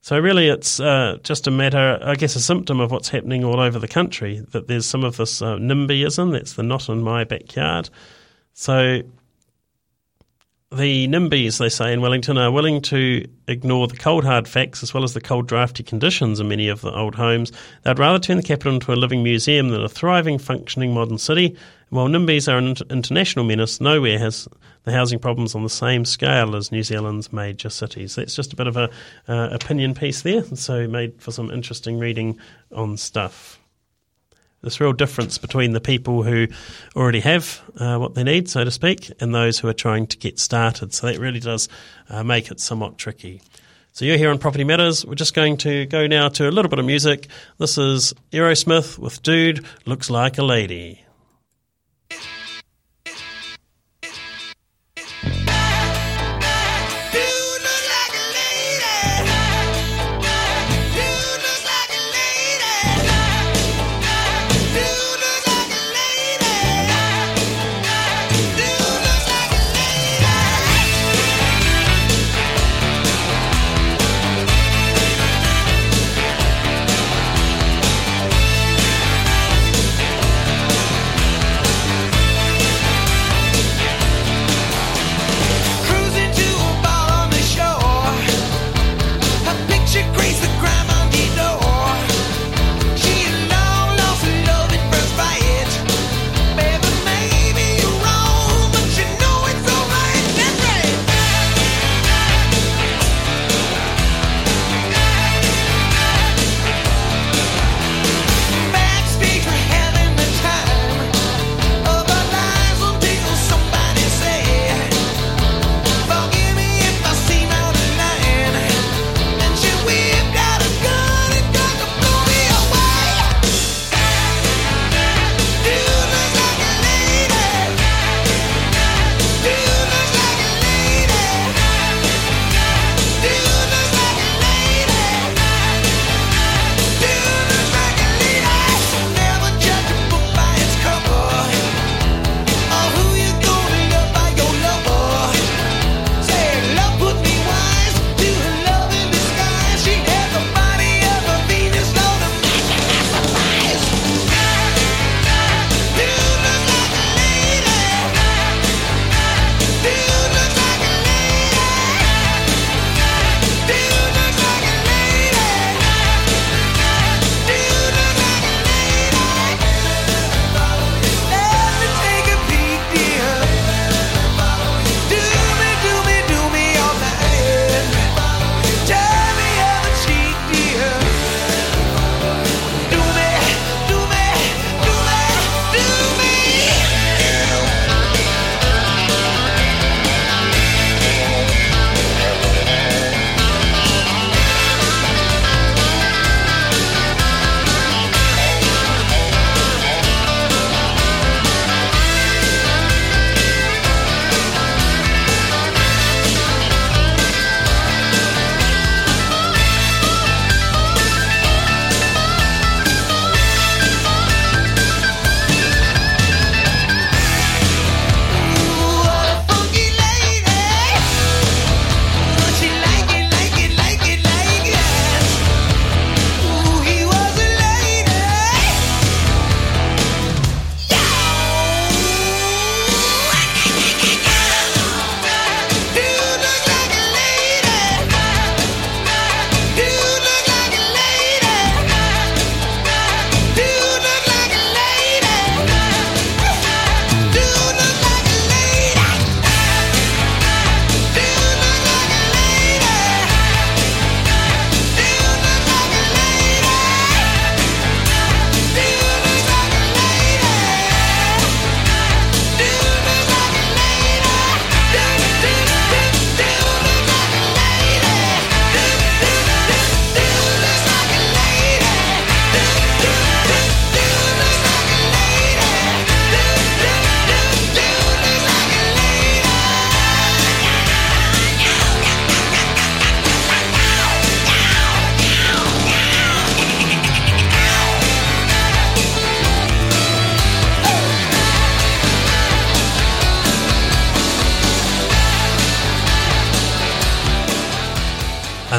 So, 0.03 0.17
really, 0.17 0.47
it's 0.47 0.79
uh, 0.79 1.19
just 1.21 1.45
a 1.45 1.51
matter, 1.51 1.99
I 2.01 2.15
guess, 2.15 2.35
a 2.35 2.39
symptom 2.39 2.79
of 2.79 2.91
what's 2.91 3.09
happening 3.09 3.43
all 3.43 3.59
over 3.59 3.77
the 3.77 3.87
country 3.87 4.43
that 4.49 4.67
there's 4.67 4.87
some 4.87 5.03
of 5.03 5.17
this 5.17 5.43
uh, 5.43 5.57
NIMBYism, 5.57 6.31
that's 6.31 6.53
the 6.53 6.63
not 6.63 6.89
in 6.89 7.03
my 7.03 7.23
backyard. 7.23 7.89
So, 8.53 9.01
the 10.73 11.07
NIMBYs, 11.07 11.57
they 11.57 11.67
say 11.67 11.91
in 11.91 11.99
Wellington, 11.99 12.37
are 12.37 12.51
willing 12.51 12.81
to 12.83 13.27
ignore 13.49 13.87
the 13.87 13.97
cold 13.97 14.23
hard 14.23 14.47
facts 14.47 14.81
as 14.81 14.93
well 14.93 15.03
as 15.03 15.13
the 15.13 15.19
cold 15.19 15.47
drafty 15.47 15.83
conditions 15.83 16.39
in 16.39 16.47
many 16.47 16.69
of 16.69 16.79
the 16.79 16.95
old 16.95 17.15
homes. 17.15 17.51
They'd 17.83 17.99
rather 17.99 18.19
turn 18.19 18.37
the 18.37 18.43
capital 18.43 18.73
into 18.73 18.93
a 18.93 18.95
living 18.95 19.21
museum 19.21 19.69
than 19.69 19.81
a 19.81 19.89
thriving, 19.89 20.37
functioning 20.37 20.93
modern 20.93 21.17
city. 21.17 21.47
And 21.47 21.57
While 21.89 22.07
NIMBYs 22.07 22.51
are 22.51 22.57
an 22.57 22.75
international 22.89 23.43
menace, 23.43 23.81
nowhere 23.81 24.17
has 24.19 24.47
the 24.83 24.93
housing 24.93 25.19
problems 25.19 25.55
on 25.55 25.63
the 25.63 25.69
same 25.69 26.05
scale 26.05 26.55
as 26.55 26.71
New 26.71 26.83
Zealand's 26.83 27.33
major 27.33 27.69
cities. 27.69 28.15
That's 28.15 28.35
just 28.35 28.53
a 28.53 28.55
bit 28.55 28.67
of 28.67 28.77
a 28.77 28.89
uh, 29.27 29.49
opinion 29.51 29.93
piece 29.93 30.21
there, 30.21 30.43
so 30.55 30.87
made 30.87 31.21
for 31.21 31.31
some 31.31 31.51
interesting 31.51 31.99
reading 31.99 32.39
on 32.71 32.95
stuff 32.95 33.60
this 34.61 34.79
real 34.79 34.93
difference 34.93 35.37
between 35.37 35.73
the 35.73 35.81
people 35.81 36.23
who 36.23 36.47
already 36.95 37.19
have 37.21 37.61
uh, 37.77 37.97
what 37.97 38.13
they 38.13 38.23
need, 38.23 38.49
so 38.49 38.63
to 38.63 38.71
speak, 38.71 39.11
and 39.19 39.33
those 39.33 39.59
who 39.59 39.67
are 39.67 39.73
trying 39.73 40.07
to 40.07 40.17
get 40.17 40.39
started. 40.39 40.93
So 40.93 41.07
that 41.07 41.19
really 41.19 41.39
does 41.39 41.67
uh, 42.09 42.23
make 42.23 42.51
it 42.51 42.59
somewhat 42.59 42.97
tricky. 42.97 43.41
So 43.93 44.05
you're 44.05 44.17
here 44.17 44.29
on 44.29 44.37
Property 44.37 44.63
Matters. 44.63 45.05
We're 45.05 45.15
just 45.15 45.33
going 45.33 45.57
to 45.57 45.85
go 45.87 46.07
now 46.07 46.29
to 46.29 46.47
a 46.47 46.51
little 46.51 46.69
bit 46.69 46.79
of 46.79 46.85
music. 46.85 47.27
This 47.57 47.77
is 47.77 48.13
Aerosmith 48.31 48.97
with 48.97 49.21
Dude 49.21 49.65
Looks 49.85 50.09
Like 50.09 50.37
a 50.37 50.43
Lady. 50.43 51.03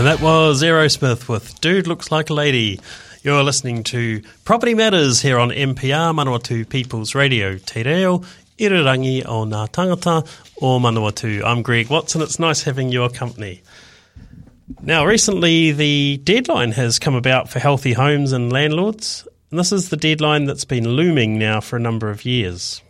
And 0.03 0.09
that 0.09 0.21
was 0.21 0.65
Aerosmith 0.65 1.29
with 1.29 1.61
Dude 1.61 1.87
Looks 1.87 2.11
Like 2.11 2.29
a 2.29 2.35
Lady. 2.35 2.81
You're 3.23 3.45
listening 3.45 3.85
to 3.85 4.21
Property 4.45 4.75
Matters 4.75 5.23
here 5.23 5.39
on 5.39 5.51
MPR 5.51 6.13
Manawatu 6.13 6.69
People's 6.69 7.15
Radio. 7.15 7.57
Te 7.59 7.85
reo, 7.85 8.19
irirangi 8.59 9.25
o 9.25 9.45
ngā 9.45 9.71
tangata 9.71 10.27
o 10.61 10.81
Manawatu. 10.81 11.45
I'm 11.45 11.63
Greg 11.63 11.89
Watson. 11.89 12.21
It's 12.21 12.41
nice 12.41 12.65
having 12.65 12.89
your 12.89 13.11
company. 13.11 13.63
Now, 14.83 15.07
recently 15.07 15.71
the 15.71 16.21
deadline 16.25 16.73
has 16.73 16.99
come 16.99 17.15
about 17.15 17.49
for 17.49 17.61
healthy 17.61 17.93
homes 17.93 18.33
and 18.33 18.53
landlords. 18.53 19.29
And 19.53 19.61
this 19.61 19.71
is 19.71 19.91
the 19.91 19.97
deadline 19.97 20.47
that's 20.47 20.65
been 20.65 20.97
looming 20.97 21.39
now 21.39 21.61
for 21.61 21.77
a 21.77 21.81
number 21.81 22.11
of 22.11 22.25
years. 22.25 22.83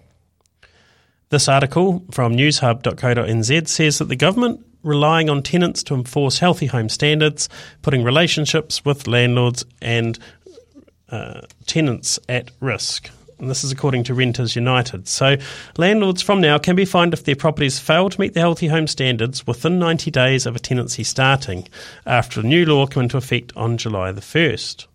This 1.29 1.47
article 1.47 2.07
from 2.11 2.35
newshub.co.nz 2.35 3.69
says 3.69 3.99
that 3.99 4.09
the 4.09 4.17
government 4.17 4.65
relying 4.83 5.31
on 5.31 5.43
tenants 5.43 5.83
to 5.85 5.95
enforce 5.95 6.39
healthy 6.39 6.67
home 6.67 6.89
standards, 6.89 7.49
putting 7.83 8.03
relationships 8.05 8.85
with 8.85 9.07
landlords 9.07 9.65
and 9.81 10.19
uh, 11.11 11.43
tenants 11.67 12.19
at 12.29 12.51
risk. 12.61 13.11
And 13.39 13.51
this 13.51 13.65
is 13.65 13.73
according 13.73 14.05
to 14.05 14.15
Renters 14.15 14.55
United. 14.55 15.09
So, 15.09 15.37
landlords 15.77 16.23
from 16.23 16.41
now 16.41 16.59
can 16.59 16.77
be 16.77 16.85
fined 16.85 17.13
if 17.13 17.25
their 17.25 17.35
properties 17.35 17.81
fail 17.81 18.09
to 18.09 18.21
meet 18.21 18.35
the 18.35 18.41
healthy 18.41 18.69
home 18.69 18.87
standards 18.87 19.45
within 19.47 19.81
90 19.81 20.13
days 20.13 20.47
of 20.47 20.55
a 20.55 20.61
tenancy 20.61 21.03
starting, 21.03 21.67
after 22.07 22.39
a 22.39 22.45
new 22.45 22.65
law 22.65 22.87
came 22.87 23.03
into 23.05 23.17
effect 23.17 23.53
on 23.57 23.79
July 23.79 24.13
the 24.13 24.21
1st. 24.21 24.87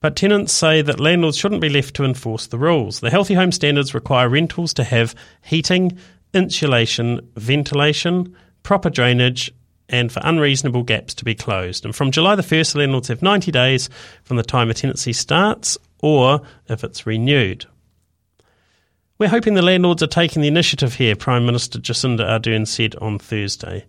But 0.00 0.14
tenants 0.14 0.52
say 0.52 0.80
that 0.80 1.00
landlords 1.00 1.36
shouldn't 1.36 1.60
be 1.60 1.68
left 1.68 1.94
to 1.96 2.04
enforce 2.04 2.46
the 2.46 2.58
rules. 2.58 3.00
The 3.00 3.10
healthy 3.10 3.34
home 3.34 3.50
standards 3.50 3.94
require 3.94 4.28
rentals 4.28 4.72
to 4.74 4.84
have 4.84 5.12
heating, 5.42 5.98
insulation, 6.32 7.28
ventilation, 7.34 8.36
proper 8.62 8.90
drainage, 8.90 9.52
and 9.88 10.12
for 10.12 10.20
unreasonable 10.22 10.82
gaps 10.82 11.14
to 11.14 11.24
be 11.24 11.34
closed. 11.34 11.84
And 11.84 11.94
from 11.94 12.10
July 12.10 12.34
the 12.34 12.42
1st, 12.42 12.76
landlords 12.76 13.08
have 13.08 13.22
90 13.22 13.50
days 13.50 13.88
from 14.22 14.36
the 14.36 14.42
time 14.42 14.70
a 14.70 14.74
tenancy 14.74 15.12
starts 15.12 15.78
or 16.00 16.42
if 16.68 16.84
it's 16.84 17.06
renewed. 17.06 17.66
We're 19.18 19.28
hoping 19.28 19.54
the 19.54 19.62
landlords 19.62 20.02
are 20.02 20.06
taking 20.08 20.42
the 20.42 20.48
initiative 20.48 20.94
here, 20.94 21.16
Prime 21.16 21.44
Minister 21.44 21.78
Jacinda 21.80 22.20
Ardern 22.20 22.66
said 22.66 22.94
on 22.96 23.18
Thursday. 23.18 23.84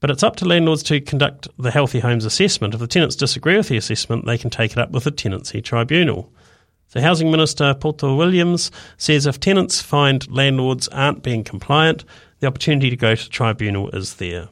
But 0.00 0.10
it's 0.10 0.22
up 0.22 0.36
to 0.36 0.44
landlords 0.44 0.84
to 0.84 1.00
conduct 1.00 1.48
the 1.58 1.72
Healthy 1.72 1.98
Homes 1.98 2.24
assessment. 2.24 2.74
If 2.74 2.80
the 2.80 2.86
tenants 2.86 3.16
disagree 3.16 3.56
with 3.56 3.68
the 3.68 3.76
assessment, 3.76 4.26
they 4.26 4.38
can 4.38 4.50
take 4.50 4.72
it 4.72 4.78
up 4.78 4.92
with 4.92 5.02
the 5.02 5.10
Tenancy 5.10 5.60
Tribunal. 5.60 6.32
The 6.92 7.02
Housing 7.02 7.30
Minister, 7.32 7.74
Poto 7.74 8.14
Williams, 8.14 8.70
says 8.96 9.26
if 9.26 9.40
tenants 9.40 9.82
find 9.82 10.30
landlords 10.30 10.86
aren't 10.88 11.24
being 11.24 11.42
compliant, 11.42 12.04
the 12.40 12.46
opportunity 12.46 12.90
to 12.90 12.96
go 12.96 13.14
to 13.14 13.28
tribunal 13.30 13.90
is 13.90 14.14
there. 14.14 14.48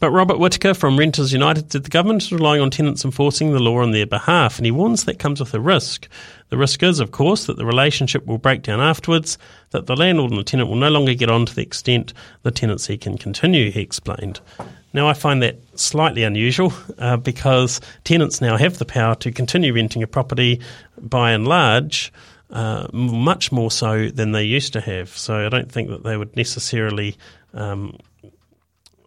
But 0.00 0.10
Robert 0.10 0.38
Whitaker 0.38 0.74
from 0.74 0.98
Renters 0.98 1.32
United 1.32 1.70
said 1.70 1.84
the 1.84 1.90
government 1.90 2.22
is 2.22 2.32
relying 2.32 2.60
on 2.60 2.70
tenants 2.70 3.04
enforcing 3.04 3.52
the 3.52 3.60
law 3.60 3.78
on 3.78 3.92
their 3.92 4.06
behalf, 4.06 4.58
and 4.58 4.66
he 4.66 4.72
warns 4.72 5.04
that 5.04 5.18
comes 5.18 5.40
with 5.40 5.54
a 5.54 5.60
risk. 5.60 6.08
The 6.50 6.58
risk 6.58 6.82
is, 6.82 7.00
of 7.00 7.10
course, 7.10 7.46
that 7.46 7.56
the 7.56 7.64
relationship 7.64 8.26
will 8.26 8.38
break 8.38 8.62
down 8.62 8.80
afterwards, 8.80 9.38
that 9.70 9.86
the 9.86 9.96
landlord 9.96 10.30
and 10.30 10.38
the 10.38 10.44
tenant 10.44 10.68
will 10.68 10.76
no 10.76 10.90
longer 10.90 11.14
get 11.14 11.30
on 11.30 11.46
to 11.46 11.54
the 11.54 11.62
extent 11.62 12.12
the 12.42 12.50
tenancy 12.50 12.98
can 12.98 13.16
continue, 13.16 13.70
he 13.70 13.80
explained. 13.80 14.40
Now, 14.92 15.08
I 15.08 15.14
find 15.14 15.42
that 15.42 15.58
slightly 15.78 16.22
unusual 16.22 16.72
uh, 16.98 17.16
because 17.16 17.80
tenants 18.04 18.40
now 18.40 18.56
have 18.56 18.78
the 18.78 18.84
power 18.84 19.14
to 19.16 19.32
continue 19.32 19.74
renting 19.74 20.02
a 20.02 20.06
property 20.06 20.60
by 21.00 21.32
and 21.32 21.48
large 21.48 22.12
uh, 22.54 22.88
much 22.92 23.52
more 23.52 23.70
so 23.70 24.08
than 24.08 24.32
they 24.32 24.44
used 24.44 24.72
to 24.72 24.80
have. 24.80 25.10
So 25.10 25.44
I 25.44 25.50
don't 25.50 25.70
think 25.70 25.90
that 25.90 26.04
they 26.04 26.16
would 26.16 26.34
necessarily 26.36 27.16
um, 27.52 27.98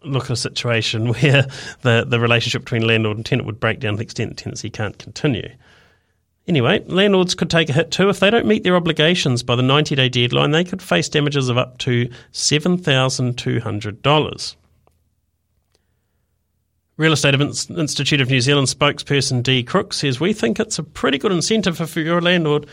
look 0.04 0.24
at 0.24 0.30
a 0.30 0.36
situation 0.36 1.08
where 1.14 1.46
the, 1.80 2.04
the 2.06 2.20
relationship 2.20 2.64
between 2.64 2.86
landlord 2.86 3.16
and 3.16 3.26
tenant 3.26 3.46
would 3.46 3.58
break 3.58 3.80
down 3.80 3.94
to 3.94 3.96
the 3.96 4.04
extent 4.04 4.30
the 4.30 4.36
tenancy 4.36 4.70
can't 4.70 4.96
continue. 4.98 5.50
Anyway, 6.46 6.84
landlords 6.86 7.34
could 7.34 7.50
take 7.50 7.68
a 7.68 7.72
hit 7.72 7.90
too. 7.90 8.08
If 8.08 8.20
they 8.20 8.30
don't 8.30 8.46
meet 8.46 8.62
their 8.64 8.76
obligations 8.76 9.42
by 9.42 9.56
the 9.56 9.62
90 9.62 9.96
day 9.96 10.08
deadline, 10.08 10.52
they 10.52 10.64
could 10.64 10.80
face 10.80 11.08
damages 11.08 11.48
of 11.48 11.58
up 11.58 11.78
to 11.78 12.08
$7,200. 12.32 14.56
Real 16.98 17.12
Estate 17.12 17.40
Institute 17.40 18.20
of 18.20 18.28
New 18.28 18.40
Zealand 18.40 18.66
spokesperson 18.66 19.42
Dee 19.42 19.62
Crook 19.62 19.92
says, 19.92 20.18
We 20.18 20.32
think 20.32 20.58
it's 20.58 20.80
a 20.80 20.82
pretty 20.82 21.16
good 21.16 21.32
incentive 21.32 21.78
for 21.78 22.00
your 22.00 22.20
landlord 22.20 22.66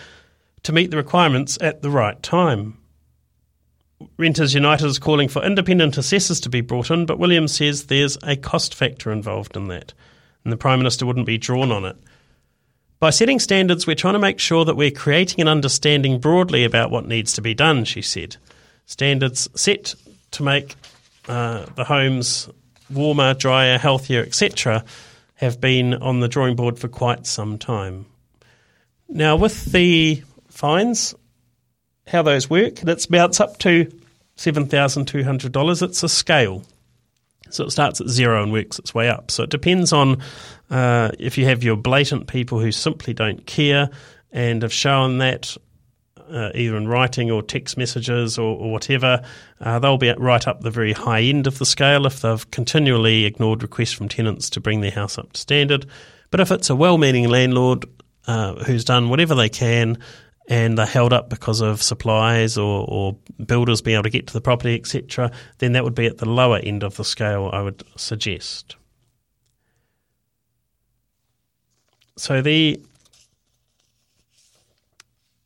to 0.66 0.74
meet 0.74 0.92
the 0.92 0.98
requirements 0.98 1.58
at 1.62 1.82
the 1.82 1.90
right 1.90 2.22
time. 2.22 2.78
Renters 4.18 4.54
United 4.54 4.88
is 4.88 5.00
calling 5.00 5.30
for 5.30 5.44
independent 5.44 5.98
assessors 5.98 6.40
to 6.42 6.50
be 6.50 6.62
brought 6.62 6.92
in, 6.92 7.06
but 7.06 7.20
Williams 7.20 7.56
says 7.56 7.86
there's 7.86 8.18
a 8.24 8.36
cost 8.36 8.74
factor 8.74 9.12
involved 9.12 9.56
in 9.56 9.68
that, 9.68 9.94
and 10.44 10.52
the 10.52 10.58
Prime 10.58 10.80
Minister 10.80 11.06
wouldn't 11.06 11.26
be 11.26 11.38
drawn 11.38 11.72
on 11.72 11.86
it. 11.86 11.96
By 13.00 13.12
setting 13.12 13.40
standards, 13.40 13.86
we're 13.86 13.96
trying 13.96 14.14
to 14.14 14.20
make 14.20 14.40
sure 14.40 14.66
that 14.66 14.76
we're 14.76 14.92
creating 14.92 15.42
an 15.42 15.48
understanding 15.48 16.20
broadly 16.20 16.64
about 16.64 16.92
what 16.92 17.08
needs 17.08 17.34
to 17.34 17.42
be 17.42 17.54
done, 17.54 17.86
she 17.86 18.02
said. 18.02 18.38
Standards 18.86 19.48
set 19.56 19.94
to 20.32 20.44
make 20.44 20.76
uh, 21.28 21.66
the 21.76 21.84
homes 21.84 22.50
warmer, 22.90 23.34
drier, 23.34 23.78
healthier, 23.78 24.22
etc., 24.22 24.84
have 25.36 25.62
been 25.62 25.94
on 25.96 26.22
the 26.22 26.28
drawing 26.28 26.56
board 26.56 26.80
for 26.80 26.88
quite 26.88 27.28
some 27.28 27.58
time. 27.58 28.06
Now, 29.08 29.36
with 29.36 29.66
the 29.66 30.24
fines, 30.56 31.14
how 32.08 32.22
those 32.22 32.50
work, 32.50 32.84
it 32.84 33.10
amounts 33.10 33.40
up 33.40 33.58
to 33.60 33.92
$7,200. 34.38 35.82
It's 35.82 36.04
a 36.04 36.10
scale. 36.10 36.64
So 37.50 37.66
it 37.66 37.72
starts 37.72 38.02
at 38.02 38.08
zero 38.08 38.42
and 38.42 38.52
works 38.52 38.80
its 38.80 38.94
way 38.94 39.10
up. 39.10 39.32
So 39.32 39.44
it 39.44 39.50
depends 39.50 39.94
on 39.94 40.22
uh, 40.70 41.12
if 41.20 41.38
you 41.38 41.46
have 41.46 41.64
your 41.64 41.76
blatant 41.76 42.28
people 42.28 42.60
who 42.60 42.72
simply 42.72 43.14
don't 43.14 43.46
care 43.46 43.90
and 44.32 44.62
have 44.64 44.74
shown 44.74 45.20
that 45.20 45.56
uh, 46.30 46.50
either 46.56 46.76
in 46.76 46.88
writing 46.88 47.30
or 47.30 47.44
text 47.44 47.78
messages 47.78 48.38
or, 48.38 48.58
or 48.58 48.72
whatever, 48.72 49.24
uh, 49.62 49.80
they'll 49.80 49.98
be 49.98 50.12
right 50.18 50.48
up 50.48 50.62
the 50.62 50.72
very 50.72 50.92
high 50.92 51.22
end 51.22 51.46
of 51.46 51.60
the 51.60 51.66
scale 51.66 52.06
if 52.08 52.22
they've 52.22 52.50
continually 52.52 53.26
ignored 53.26 53.62
requests 53.62 53.94
from 53.94 54.10
tenants 54.10 54.50
to 54.50 54.60
bring 54.60 54.82
their 54.82 54.92
house 54.92 55.18
up 55.18 55.32
to 55.34 55.40
standard. 55.40 55.86
But 56.32 56.40
if 56.40 56.52
it's 56.52 56.70
a 56.70 56.76
well 56.76 56.98
meaning 56.98 57.30
landlord 57.30 57.86
uh, 58.28 58.56
who's 58.64 58.84
done 58.84 59.10
whatever 59.10 59.36
they 59.36 59.50
can 59.50 60.00
and 60.48 60.78
they're 60.78 60.86
held 60.86 61.12
up 61.12 61.30
because 61.30 61.62
of 61.62 61.82
supplies 61.82 62.58
or, 62.58 62.86
or 62.88 63.18
builders 63.46 63.82
being 63.82 63.96
able 63.96 64.04
to 64.04 64.10
get 64.10 64.28
to 64.28 64.34
the 64.34 64.42
property, 64.42 64.76
etc., 64.76 65.32
then 65.58 65.72
that 65.74 65.84
would 65.84 65.96
be 65.96 66.06
at 66.06 66.20
the 66.20 66.30
lower 66.30 66.58
end 66.58 66.84
of 66.84 66.96
the 66.98 67.04
scale, 67.04 67.50
I 67.52 67.62
would 67.62 67.84
suggest. 67.96 68.76
So 72.18 72.42
the 72.42 72.80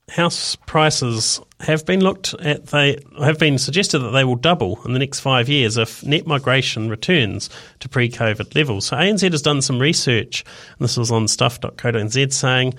house 0.09 0.55
prices 0.55 1.39
have 1.59 1.85
been 1.85 2.01
looked 2.01 2.33
at 2.35 2.67
they 2.67 2.97
have 3.21 3.37
been 3.37 3.57
suggested 3.57 3.99
that 3.99 4.11
they 4.11 4.23
will 4.23 4.35
double 4.35 4.79
in 4.85 4.93
the 4.93 4.99
next 4.99 5.19
five 5.19 5.49
years 5.49 5.77
if 5.77 6.03
net 6.03 6.25
migration 6.25 6.89
returns 6.89 7.49
to 7.79 7.89
pre-COVID 7.89 8.55
levels. 8.55 8.87
So 8.87 8.97
ANZ 8.97 9.31
has 9.31 9.41
done 9.41 9.61
some 9.61 9.79
research, 9.79 10.43
and 10.77 10.83
this 10.83 10.97
was 10.97 11.11
on 11.11 11.27
stuff.co.nz 11.27 12.33
saying 12.33 12.73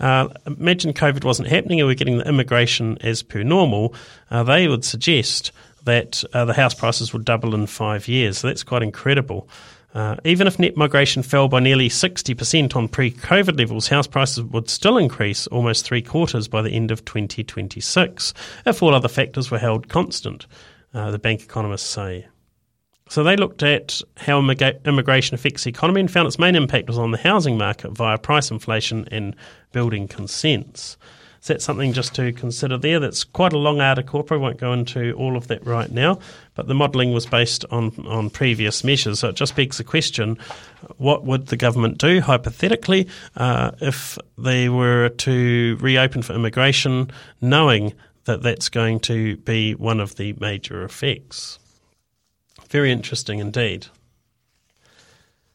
uh, 0.00 0.28
imagine 0.46 0.92
COVID 0.92 1.24
wasn't 1.24 1.48
happening 1.48 1.80
and 1.80 1.88
we're 1.88 1.94
getting 1.94 2.18
the 2.18 2.28
immigration 2.28 2.98
as 3.00 3.22
per 3.22 3.42
normal, 3.42 3.94
uh, 4.30 4.42
they 4.42 4.68
would 4.68 4.84
suggest 4.84 5.52
that 5.84 6.24
uh, 6.32 6.44
the 6.44 6.54
house 6.54 6.74
prices 6.74 7.12
would 7.12 7.24
double 7.24 7.54
in 7.54 7.66
five 7.66 8.08
years. 8.08 8.38
So 8.38 8.48
that's 8.48 8.62
quite 8.62 8.82
incredible. 8.82 9.48
Uh, 9.94 10.16
even 10.24 10.48
if 10.48 10.58
net 10.58 10.76
migration 10.76 11.22
fell 11.22 11.46
by 11.46 11.60
nearly 11.60 11.88
60% 11.88 12.74
on 12.74 12.88
pre 12.88 13.12
COVID 13.12 13.56
levels, 13.56 13.86
house 13.86 14.08
prices 14.08 14.42
would 14.42 14.68
still 14.68 14.98
increase 14.98 15.46
almost 15.48 15.84
three 15.84 16.02
quarters 16.02 16.48
by 16.48 16.62
the 16.62 16.70
end 16.70 16.90
of 16.90 17.04
2026 17.04 18.34
if 18.66 18.82
all 18.82 18.94
other 18.94 19.08
factors 19.08 19.52
were 19.52 19.58
held 19.58 19.88
constant, 19.88 20.46
uh, 20.94 21.12
the 21.12 21.18
bank 21.18 21.42
economists 21.42 21.88
say. 21.88 22.26
So 23.08 23.22
they 23.22 23.36
looked 23.36 23.62
at 23.62 24.00
how 24.16 24.38
immigration 24.38 25.34
affects 25.34 25.64
the 25.64 25.70
economy 25.70 26.00
and 26.00 26.10
found 26.10 26.26
its 26.26 26.38
main 26.38 26.56
impact 26.56 26.88
was 26.88 26.98
on 26.98 27.10
the 27.10 27.18
housing 27.18 27.58
market 27.58 27.92
via 27.92 28.18
price 28.18 28.50
inflation 28.50 29.06
and 29.10 29.36
building 29.72 30.08
consents. 30.08 30.96
So 31.40 31.52
that's 31.52 31.64
something 31.66 31.92
just 31.92 32.14
to 32.14 32.32
consider 32.32 32.78
there. 32.78 32.98
That's 32.98 33.22
quite 33.22 33.52
a 33.52 33.58
long 33.58 33.82
article. 33.82 34.20
I 34.20 34.22
probably 34.22 34.42
won't 34.42 34.56
go 34.56 34.72
into 34.72 35.12
all 35.12 35.36
of 35.36 35.48
that 35.48 35.66
right 35.66 35.90
now, 35.92 36.18
but 36.54 36.68
the 36.68 36.74
modelling 36.74 37.12
was 37.12 37.26
based 37.26 37.66
on, 37.70 37.92
on 38.06 38.30
previous 38.30 38.82
measures. 38.82 39.18
So 39.18 39.28
it 39.28 39.36
just 39.36 39.54
begs 39.54 39.76
the 39.76 39.84
question 39.84 40.38
what 40.96 41.24
would 41.24 41.48
the 41.48 41.58
government 41.58 41.98
do, 41.98 42.22
hypothetically, 42.22 43.08
uh, 43.36 43.72
if 43.82 44.16
they 44.38 44.70
were 44.70 45.10
to 45.10 45.76
reopen 45.82 46.22
for 46.22 46.32
immigration, 46.32 47.10
knowing 47.42 47.92
that 48.24 48.40
that's 48.40 48.70
going 48.70 49.00
to 49.00 49.36
be 49.36 49.74
one 49.74 50.00
of 50.00 50.16
the 50.16 50.34
major 50.40 50.82
effects? 50.82 51.58
Very 52.74 52.90
interesting 52.90 53.38
indeed. 53.38 53.86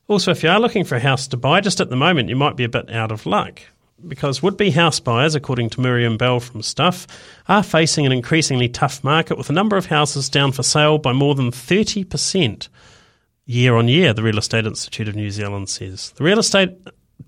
Also, 0.07 0.31
if 0.31 0.41
you 0.41 0.47
are 0.47 0.59
looking 0.61 0.85
for 0.85 0.95
a 0.95 1.01
house 1.01 1.27
to 1.27 1.35
buy, 1.35 1.59
just 1.59 1.81
at 1.81 1.89
the 1.89 1.97
moment, 1.97 2.29
you 2.29 2.37
might 2.37 2.55
be 2.55 2.63
a 2.63 2.69
bit 2.69 2.89
out 2.89 3.11
of 3.11 3.25
luck 3.25 3.61
because 4.07 4.41
would 4.41 4.55
be 4.55 4.71
house 4.71 5.01
buyers, 5.01 5.35
according 5.35 5.69
to 5.71 5.81
Miriam 5.81 6.15
Bell 6.15 6.39
from 6.39 6.61
Stuff, 6.61 7.07
are 7.49 7.61
facing 7.61 8.05
an 8.05 8.13
increasingly 8.13 8.69
tough 8.69 9.03
market 9.03 9.37
with 9.37 9.49
a 9.49 9.53
number 9.53 9.75
of 9.75 9.87
houses 9.87 10.29
down 10.29 10.53
for 10.53 10.63
sale 10.63 10.97
by 10.97 11.11
more 11.11 11.35
than 11.35 11.51
30% 11.51 12.69
year 13.45 13.75
on 13.75 13.89
year, 13.89 14.13
the 14.13 14.23
Real 14.23 14.37
Estate 14.37 14.65
Institute 14.65 15.09
of 15.09 15.15
New 15.17 15.29
Zealand 15.29 15.67
says. 15.67 16.11
The 16.11 16.23
real 16.23 16.39
estate 16.39 16.71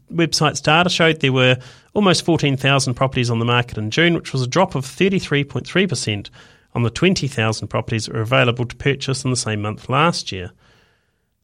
website's 0.10 0.62
data 0.62 0.90
showed 0.90 1.20
there 1.20 1.34
were 1.34 1.58
almost 1.94 2.24
14,000 2.24 2.94
properties 2.94 3.30
on 3.30 3.40
the 3.40 3.46
market 3.46 3.78
in 3.78 3.92
June, 3.92 4.14
which 4.14 4.32
was 4.32 4.42
a 4.42 4.48
drop 4.48 4.74
of 4.74 4.86
33.3% 4.86 6.30
on 6.74 6.84
the 6.84 6.90
20,000 6.90 7.68
properties 7.68 8.06
that 8.06 8.14
were 8.14 8.22
available 8.22 8.66
to 8.66 8.76
purchase 8.76 9.24
in 9.24 9.30
the 9.30 9.38
same 9.38 9.62
month 9.62 9.90
last 9.90 10.32
year. 10.32 10.52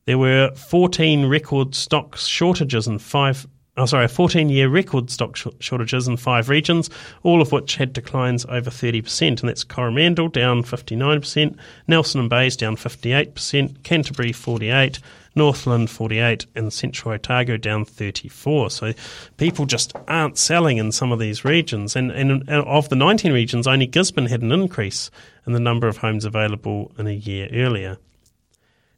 There 0.06 0.18
were 0.18 0.52
14 0.56 1.26
record 1.26 1.76
stock 1.76 2.16
shortages 2.18 2.88
in 2.88 3.00
five 3.00 3.46
oh, 3.78 3.86
sorry, 3.86 4.08
14 4.08 4.50
year 4.50 4.68
record 4.68 5.10
stock 5.10 5.36
sh- 5.36 5.48
shortages 5.60 6.08
in 6.08 6.18
five 6.18 6.50
regions, 6.50 6.90
all 7.24 7.42
of 7.42 7.52
which 7.52 7.76
had 7.76 7.94
declines 7.94 8.46
over 8.46 8.70
30%. 8.70 9.28
And 9.28 9.50
that's 9.50 9.64
Coromandel 9.64 10.30
down 10.30 10.64
59%, 10.64 11.58
Nelson 11.88 12.22
and 12.22 12.30
Bays 12.30 12.58
down 12.58 12.76
58%, 12.76 13.84
Canterbury 13.84 14.32
48 14.32 15.00
Northland 15.38 15.90
48 15.90 16.46
and 16.56 16.74
Central 16.74 17.14
Otago 17.14 17.56
down 17.56 17.86
34. 17.86 18.72
So 18.72 18.94
people 19.38 19.66
just 19.66 19.94
aren't 20.08 20.38
selling 20.38 20.78
in 20.78 20.92
some 20.92 21.12
of 21.12 21.20
these 21.20 21.46
regions. 21.46 21.96
And, 21.96 22.12
and 22.12 22.50
of 22.50 22.90
the 22.90 22.96
19 22.96 23.32
regions, 23.32 23.68
only 23.68 23.88
Gisborne 23.88 24.28
had 24.28 24.42
an 24.42 24.52
increase 24.52 25.10
in 25.46 25.54
the 25.54 25.60
number 25.60 25.88
of 25.88 25.98
homes 25.98 26.26
available 26.26 26.92
in 26.98 27.08
a 27.08 27.12
year 27.12 27.48
earlier. 27.54 27.98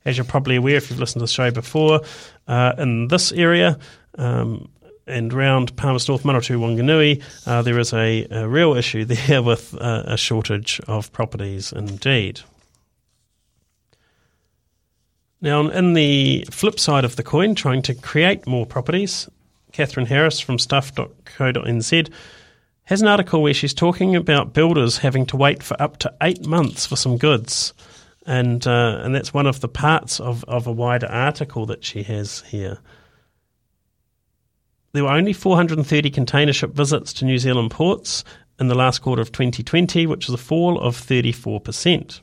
As 0.06 0.18
you're 0.18 0.26
probably 0.26 0.56
aware 0.56 0.78
if 0.78 0.90
you've 0.90 1.00
listened 1.00 1.20
to 1.20 1.26
the 1.26 1.28
show 1.28 1.52
before, 1.52 2.02
uh, 2.48 2.74
in 2.78 3.10
this 3.10 3.32
area, 3.32 3.78
um, 4.18 4.70
and 5.06 5.34
around 5.34 5.76
Palmerston 5.76 6.14
North, 6.14 6.24
Manawatu, 6.24 6.58
Whanganui, 6.58 7.22
uh, 7.46 7.62
there 7.64 7.80
is 7.80 7.94
a, 7.94 8.28
a, 8.30 8.48
real 8.48 8.76
issue 8.76 9.06
there 9.06 9.44
with 9.44 9.76
uh, 9.76 10.04
a 10.06 10.18
shortage 10.18 10.80
of 10.88 11.12
properties 11.12 11.74
indeed. 11.74 12.42
Now, 15.42 15.70
in 15.70 15.94
the 15.94 16.46
flip 16.52 16.80
side 16.80 17.06
of 17.06 17.16
the 17.16 17.24
coin, 17.24 17.56
trying 17.56 17.82
to 17.84 17.94
create 17.94 18.46
more 18.46 18.66
properties, 18.66 19.30
Catherine 19.72 20.06
Harris 20.06 20.40
from 20.40 20.60
stuff.co.nz 20.60 22.10
has 22.84 23.02
an 23.02 23.08
article 23.08 23.42
where 23.42 23.54
she's 23.54 23.74
talking 23.74 24.16
about 24.16 24.54
builders 24.54 24.98
having 24.98 25.26
to 25.28 25.38
wait 25.38 25.64
for 25.64 25.82
up 25.82 25.98
to 25.98 26.14
eight 26.22 26.46
months 26.46 26.86
for 26.86 26.96
some 26.96 27.18
goods. 27.18 27.74
And, 28.26 28.66
uh, 28.68 29.02
and 29.04 29.16
that's 29.16 29.34
one 29.34 29.48
of 29.48 29.62
the 29.62 29.68
parts 29.68 30.20
of, 30.20 30.44
of 30.46 30.68
a 30.68 30.72
wider 30.72 31.08
article 31.08 31.66
that 31.68 31.86
she 31.86 32.04
has 32.04 32.42
here. 32.48 32.80
There 34.92 35.04
were 35.04 35.12
only 35.12 35.34
430 35.34 36.10
container 36.10 36.52
ship 36.52 36.74
visits 36.74 37.14
to 37.14 37.26
New 37.26 37.38
Zealand 37.38 37.72
ports 37.72 38.24
in 38.60 38.68
the 38.68 38.76
last 38.76 39.00
quarter 39.00 39.22
of 39.22 39.32
2020, 39.32 40.08
which 40.08 40.28
is 40.28 40.34
a 40.34 40.38
fall 40.38 40.80
of 40.80 40.98
34%. 40.98 42.22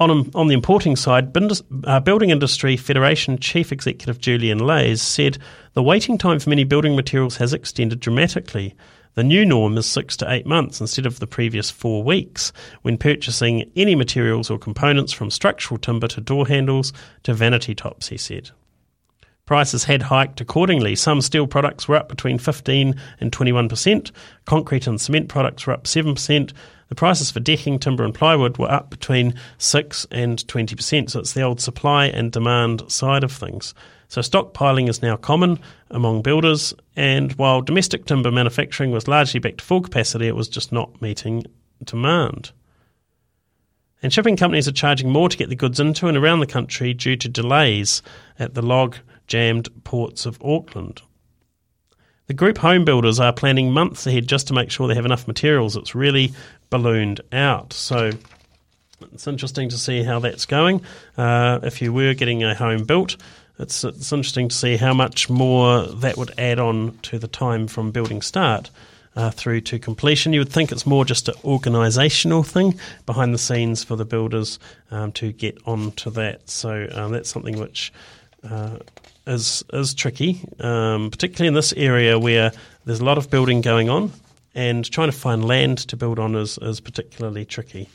On, 0.00 0.28
on 0.34 0.48
the 0.48 0.54
importing 0.54 0.96
side, 0.96 1.36
uh, 1.84 2.00
Building 2.00 2.30
Industry 2.30 2.76
Federation 2.76 3.38
Chief 3.38 3.70
Executive 3.70 4.18
Julian 4.18 4.58
Lays 4.58 5.00
said 5.00 5.38
the 5.74 5.84
waiting 5.84 6.18
time 6.18 6.40
for 6.40 6.50
many 6.50 6.64
building 6.64 6.96
materials 6.96 7.36
has 7.36 7.52
extended 7.52 8.00
dramatically. 8.00 8.74
The 9.14 9.22
new 9.22 9.46
norm 9.46 9.78
is 9.78 9.86
six 9.86 10.16
to 10.16 10.32
eight 10.32 10.46
months 10.46 10.80
instead 10.80 11.06
of 11.06 11.20
the 11.20 11.28
previous 11.28 11.70
four 11.70 12.02
weeks 12.02 12.52
when 12.82 12.98
purchasing 12.98 13.70
any 13.76 13.94
materials 13.94 14.50
or 14.50 14.58
components 14.58 15.12
from 15.12 15.30
structural 15.30 15.78
timber 15.78 16.08
to 16.08 16.20
door 16.20 16.48
handles 16.48 16.92
to 17.22 17.32
vanity 17.32 17.76
tops, 17.76 18.08
he 18.08 18.16
said. 18.16 18.50
Prices 19.46 19.84
had 19.84 20.02
hiked 20.02 20.40
accordingly. 20.40 20.96
Some 20.96 21.20
steel 21.20 21.46
products 21.46 21.86
were 21.86 21.96
up 21.96 22.08
between 22.08 22.38
15 22.38 22.94
and 23.20 23.30
21%. 23.30 24.10
Concrete 24.46 24.88
and 24.88 25.00
cement 25.00 25.28
products 25.28 25.66
were 25.66 25.74
up 25.74 25.84
7%. 25.84 26.52
The 26.94 26.98
prices 26.98 27.32
for 27.32 27.40
decking, 27.40 27.80
timber, 27.80 28.04
and 28.04 28.14
plywood 28.14 28.56
were 28.56 28.70
up 28.70 28.88
between 28.88 29.34
6 29.58 30.06
and 30.12 30.38
20%. 30.46 31.10
So 31.10 31.18
it's 31.18 31.32
the 31.32 31.42
old 31.42 31.60
supply 31.60 32.06
and 32.06 32.30
demand 32.30 32.84
side 32.86 33.24
of 33.24 33.32
things. 33.32 33.74
So 34.06 34.20
stockpiling 34.20 34.88
is 34.88 35.02
now 35.02 35.16
common 35.16 35.58
among 35.90 36.22
builders, 36.22 36.72
and 36.94 37.32
while 37.32 37.62
domestic 37.62 38.04
timber 38.04 38.30
manufacturing 38.30 38.92
was 38.92 39.08
largely 39.08 39.40
back 39.40 39.56
to 39.56 39.64
full 39.64 39.80
capacity, 39.80 40.28
it 40.28 40.36
was 40.36 40.46
just 40.46 40.70
not 40.70 41.02
meeting 41.02 41.42
demand. 41.82 42.52
And 44.00 44.12
shipping 44.12 44.36
companies 44.36 44.68
are 44.68 44.72
charging 44.72 45.10
more 45.10 45.28
to 45.28 45.36
get 45.36 45.48
the 45.48 45.56
goods 45.56 45.80
into 45.80 46.06
and 46.06 46.16
around 46.16 46.38
the 46.38 46.46
country 46.46 46.94
due 46.94 47.16
to 47.16 47.28
delays 47.28 48.02
at 48.38 48.54
the 48.54 48.62
log 48.62 48.94
jammed 49.26 49.68
ports 49.82 50.26
of 50.26 50.40
Auckland. 50.44 51.02
The 52.26 52.32
group 52.32 52.56
home 52.56 52.86
builders 52.86 53.20
are 53.20 53.34
planning 53.34 53.70
months 53.70 54.06
ahead 54.06 54.26
just 54.26 54.48
to 54.48 54.54
make 54.54 54.70
sure 54.70 54.88
they 54.88 54.94
have 54.94 55.04
enough 55.04 55.28
materials. 55.28 55.76
It's 55.76 55.94
really 55.94 56.32
ballooned 56.70 57.20
out. 57.32 57.72
So 57.72 58.10
it's 59.12 59.26
interesting 59.26 59.68
to 59.70 59.78
see 59.78 60.02
how 60.02 60.18
that's 60.20 60.46
going. 60.46 60.82
Uh, 61.16 61.60
if 61.62 61.82
you 61.82 61.92
were 61.92 62.14
getting 62.14 62.42
a 62.42 62.54
home 62.54 62.84
built, 62.84 63.16
it's, 63.58 63.84
it's 63.84 64.12
interesting 64.12 64.48
to 64.48 64.54
see 64.54 64.76
how 64.76 64.94
much 64.94 65.30
more 65.30 65.82
that 65.86 66.16
would 66.16 66.32
add 66.38 66.58
on 66.58 66.98
to 67.02 67.18
the 67.18 67.28
time 67.28 67.66
from 67.66 67.90
building 67.90 68.22
start. 68.22 68.70
Uh, 69.16 69.30
through 69.30 69.60
to 69.60 69.78
completion. 69.78 70.32
You 70.32 70.40
would 70.40 70.48
think 70.48 70.72
it's 70.72 70.84
more 70.84 71.04
just 71.04 71.28
an 71.28 71.36
organisational 71.44 72.44
thing 72.44 72.80
behind 73.06 73.32
the 73.32 73.38
scenes 73.38 73.84
for 73.84 73.94
the 73.94 74.04
builders 74.04 74.58
um, 74.90 75.12
to 75.12 75.30
get 75.30 75.56
onto 75.66 76.10
that. 76.10 76.50
So 76.50 76.88
um, 76.90 77.12
that's 77.12 77.30
something 77.30 77.60
which 77.60 77.92
uh, 78.42 78.78
is 79.24 79.62
is 79.72 79.94
tricky, 79.94 80.44
um, 80.58 81.12
particularly 81.12 81.46
in 81.46 81.54
this 81.54 81.72
area 81.74 82.18
where 82.18 82.50
there's 82.86 82.98
a 82.98 83.04
lot 83.04 83.16
of 83.16 83.30
building 83.30 83.60
going 83.60 83.88
on 83.88 84.10
and 84.54 84.88
trying 84.90 85.10
to 85.10 85.16
find 85.16 85.44
land 85.44 85.78
to 85.78 85.96
build 85.96 86.18
on 86.18 86.34
is, 86.34 86.58
is 86.58 86.80
particularly 86.80 87.44
tricky. 87.44 87.88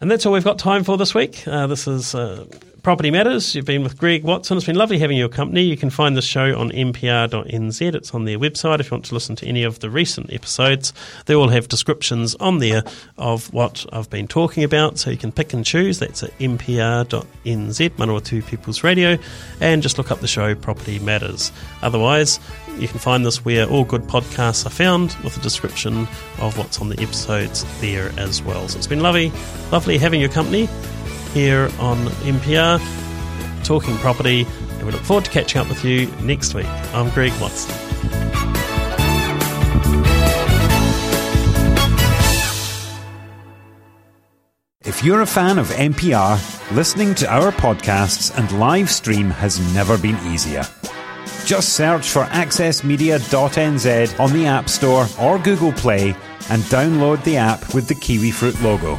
And 0.00 0.10
that's 0.10 0.26
all 0.26 0.32
we've 0.32 0.44
got 0.44 0.58
time 0.58 0.84
for 0.84 0.96
this 0.98 1.14
week. 1.14 1.46
Uh, 1.48 1.66
this 1.66 1.88
is 1.88 2.14
uh, 2.14 2.44
Property 2.86 3.10
Matters. 3.10 3.52
You've 3.52 3.64
been 3.64 3.82
with 3.82 3.98
Greg 3.98 4.22
Watson. 4.22 4.56
It's 4.56 4.66
been 4.66 4.76
lovely 4.76 5.00
having 5.00 5.16
your 5.16 5.28
company. 5.28 5.62
You 5.62 5.76
can 5.76 5.90
find 5.90 6.16
the 6.16 6.22
show 6.22 6.56
on 6.56 6.70
mpr.nz. 6.70 7.94
It's 7.96 8.14
on 8.14 8.26
their 8.26 8.38
website 8.38 8.78
if 8.78 8.86
you 8.86 8.94
want 8.94 9.06
to 9.06 9.14
listen 9.14 9.34
to 9.34 9.46
any 9.48 9.64
of 9.64 9.80
the 9.80 9.90
recent 9.90 10.32
episodes. 10.32 10.92
They 11.24 11.34
all 11.34 11.48
have 11.48 11.66
descriptions 11.66 12.36
on 12.36 12.60
there 12.60 12.84
of 13.18 13.52
what 13.52 13.84
I've 13.92 14.08
been 14.08 14.28
talking 14.28 14.62
about, 14.62 15.00
so 15.00 15.10
you 15.10 15.16
can 15.16 15.32
pick 15.32 15.52
and 15.52 15.64
choose. 15.64 15.98
That's 15.98 16.22
at 16.22 16.38
mpr.nz, 16.38 17.90
Manawatu 17.90 18.46
People's 18.46 18.84
Radio, 18.84 19.18
and 19.60 19.82
just 19.82 19.98
look 19.98 20.12
up 20.12 20.20
the 20.20 20.28
show 20.28 20.54
Property 20.54 21.00
Matters. 21.00 21.50
Otherwise, 21.82 22.38
you 22.78 22.86
can 22.86 23.00
find 23.00 23.26
this 23.26 23.44
where 23.44 23.68
all 23.68 23.82
good 23.82 24.02
podcasts 24.02 24.64
are 24.64 24.70
found 24.70 25.16
with 25.24 25.36
a 25.36 25.40
description 25.40 26.06
of 26.38 26.56
what's 26.56 26.80
on 26.80 26.90
the 26.90 27.02
episodes 27.02 27.64
there 27.80 28.12
as 28.16 28.42
well. 28.42 28.68
So 28.68 28.78
it's 28.78 28.86
been 28.86 29.00
lovely, 29.00 29.32
lovely 29.72 29.98
having 29.98 30.20
your 30.20 30.30
company 30.30 30.68
here 31.28 31.70
on 31.78 31.98
MPR, 32.24 32.80
talking 33.64 33.96
property, 33.98 34.46
and 34.72 34.86
we 34.86 34.92
look 34.92 35.02
forward 35.02 35.24
to 35.24 35.30
catching 35.30 35.60
up 35.60 35.68
with 35.68 35.84
you 35.84 36.06
next 36.22 36.54
week. 36.54 36.66
I'm 36.92 37.10
Greg 37.10 37.32
Watson. 37.40 37.74
If 44.86 45.04
you're 45.04 45.20
a 45.20 45.26
fan 45.26 45.58
of 45.58 45.68
MPR, 45.68 46.74
listening 46.74 47.14
to 47.16 47.30
our 47.30 47.52
podcasts 47.52 48.34
and 48.38 48.58
live 48.58 48.90
stream 48.90 49.30
has 49.30 49.58
never 49.74 49.98
been 49.98 50.16
easier. 50.26 50.62
Just 51.44 51.74
search 51.74 52.08
for 52.08 52.24
accessmedia.nz 52.24 54.20
on 54.20 54.32
the 54.32 54.46
App 54.46 54.68
Store 54.68 55.06
or 55.20 55.38
Google 55.38 55.72
Play 55.72 56.10
and 56.50 56.62
download 56.64 57.22
the 57.24 57.36
app 57.36 57.74
with 57.74 57.88
the 57.88 57.94
kiwi 57.94 58.30
fruit 58.30 58.60
logo. 58.62 58.98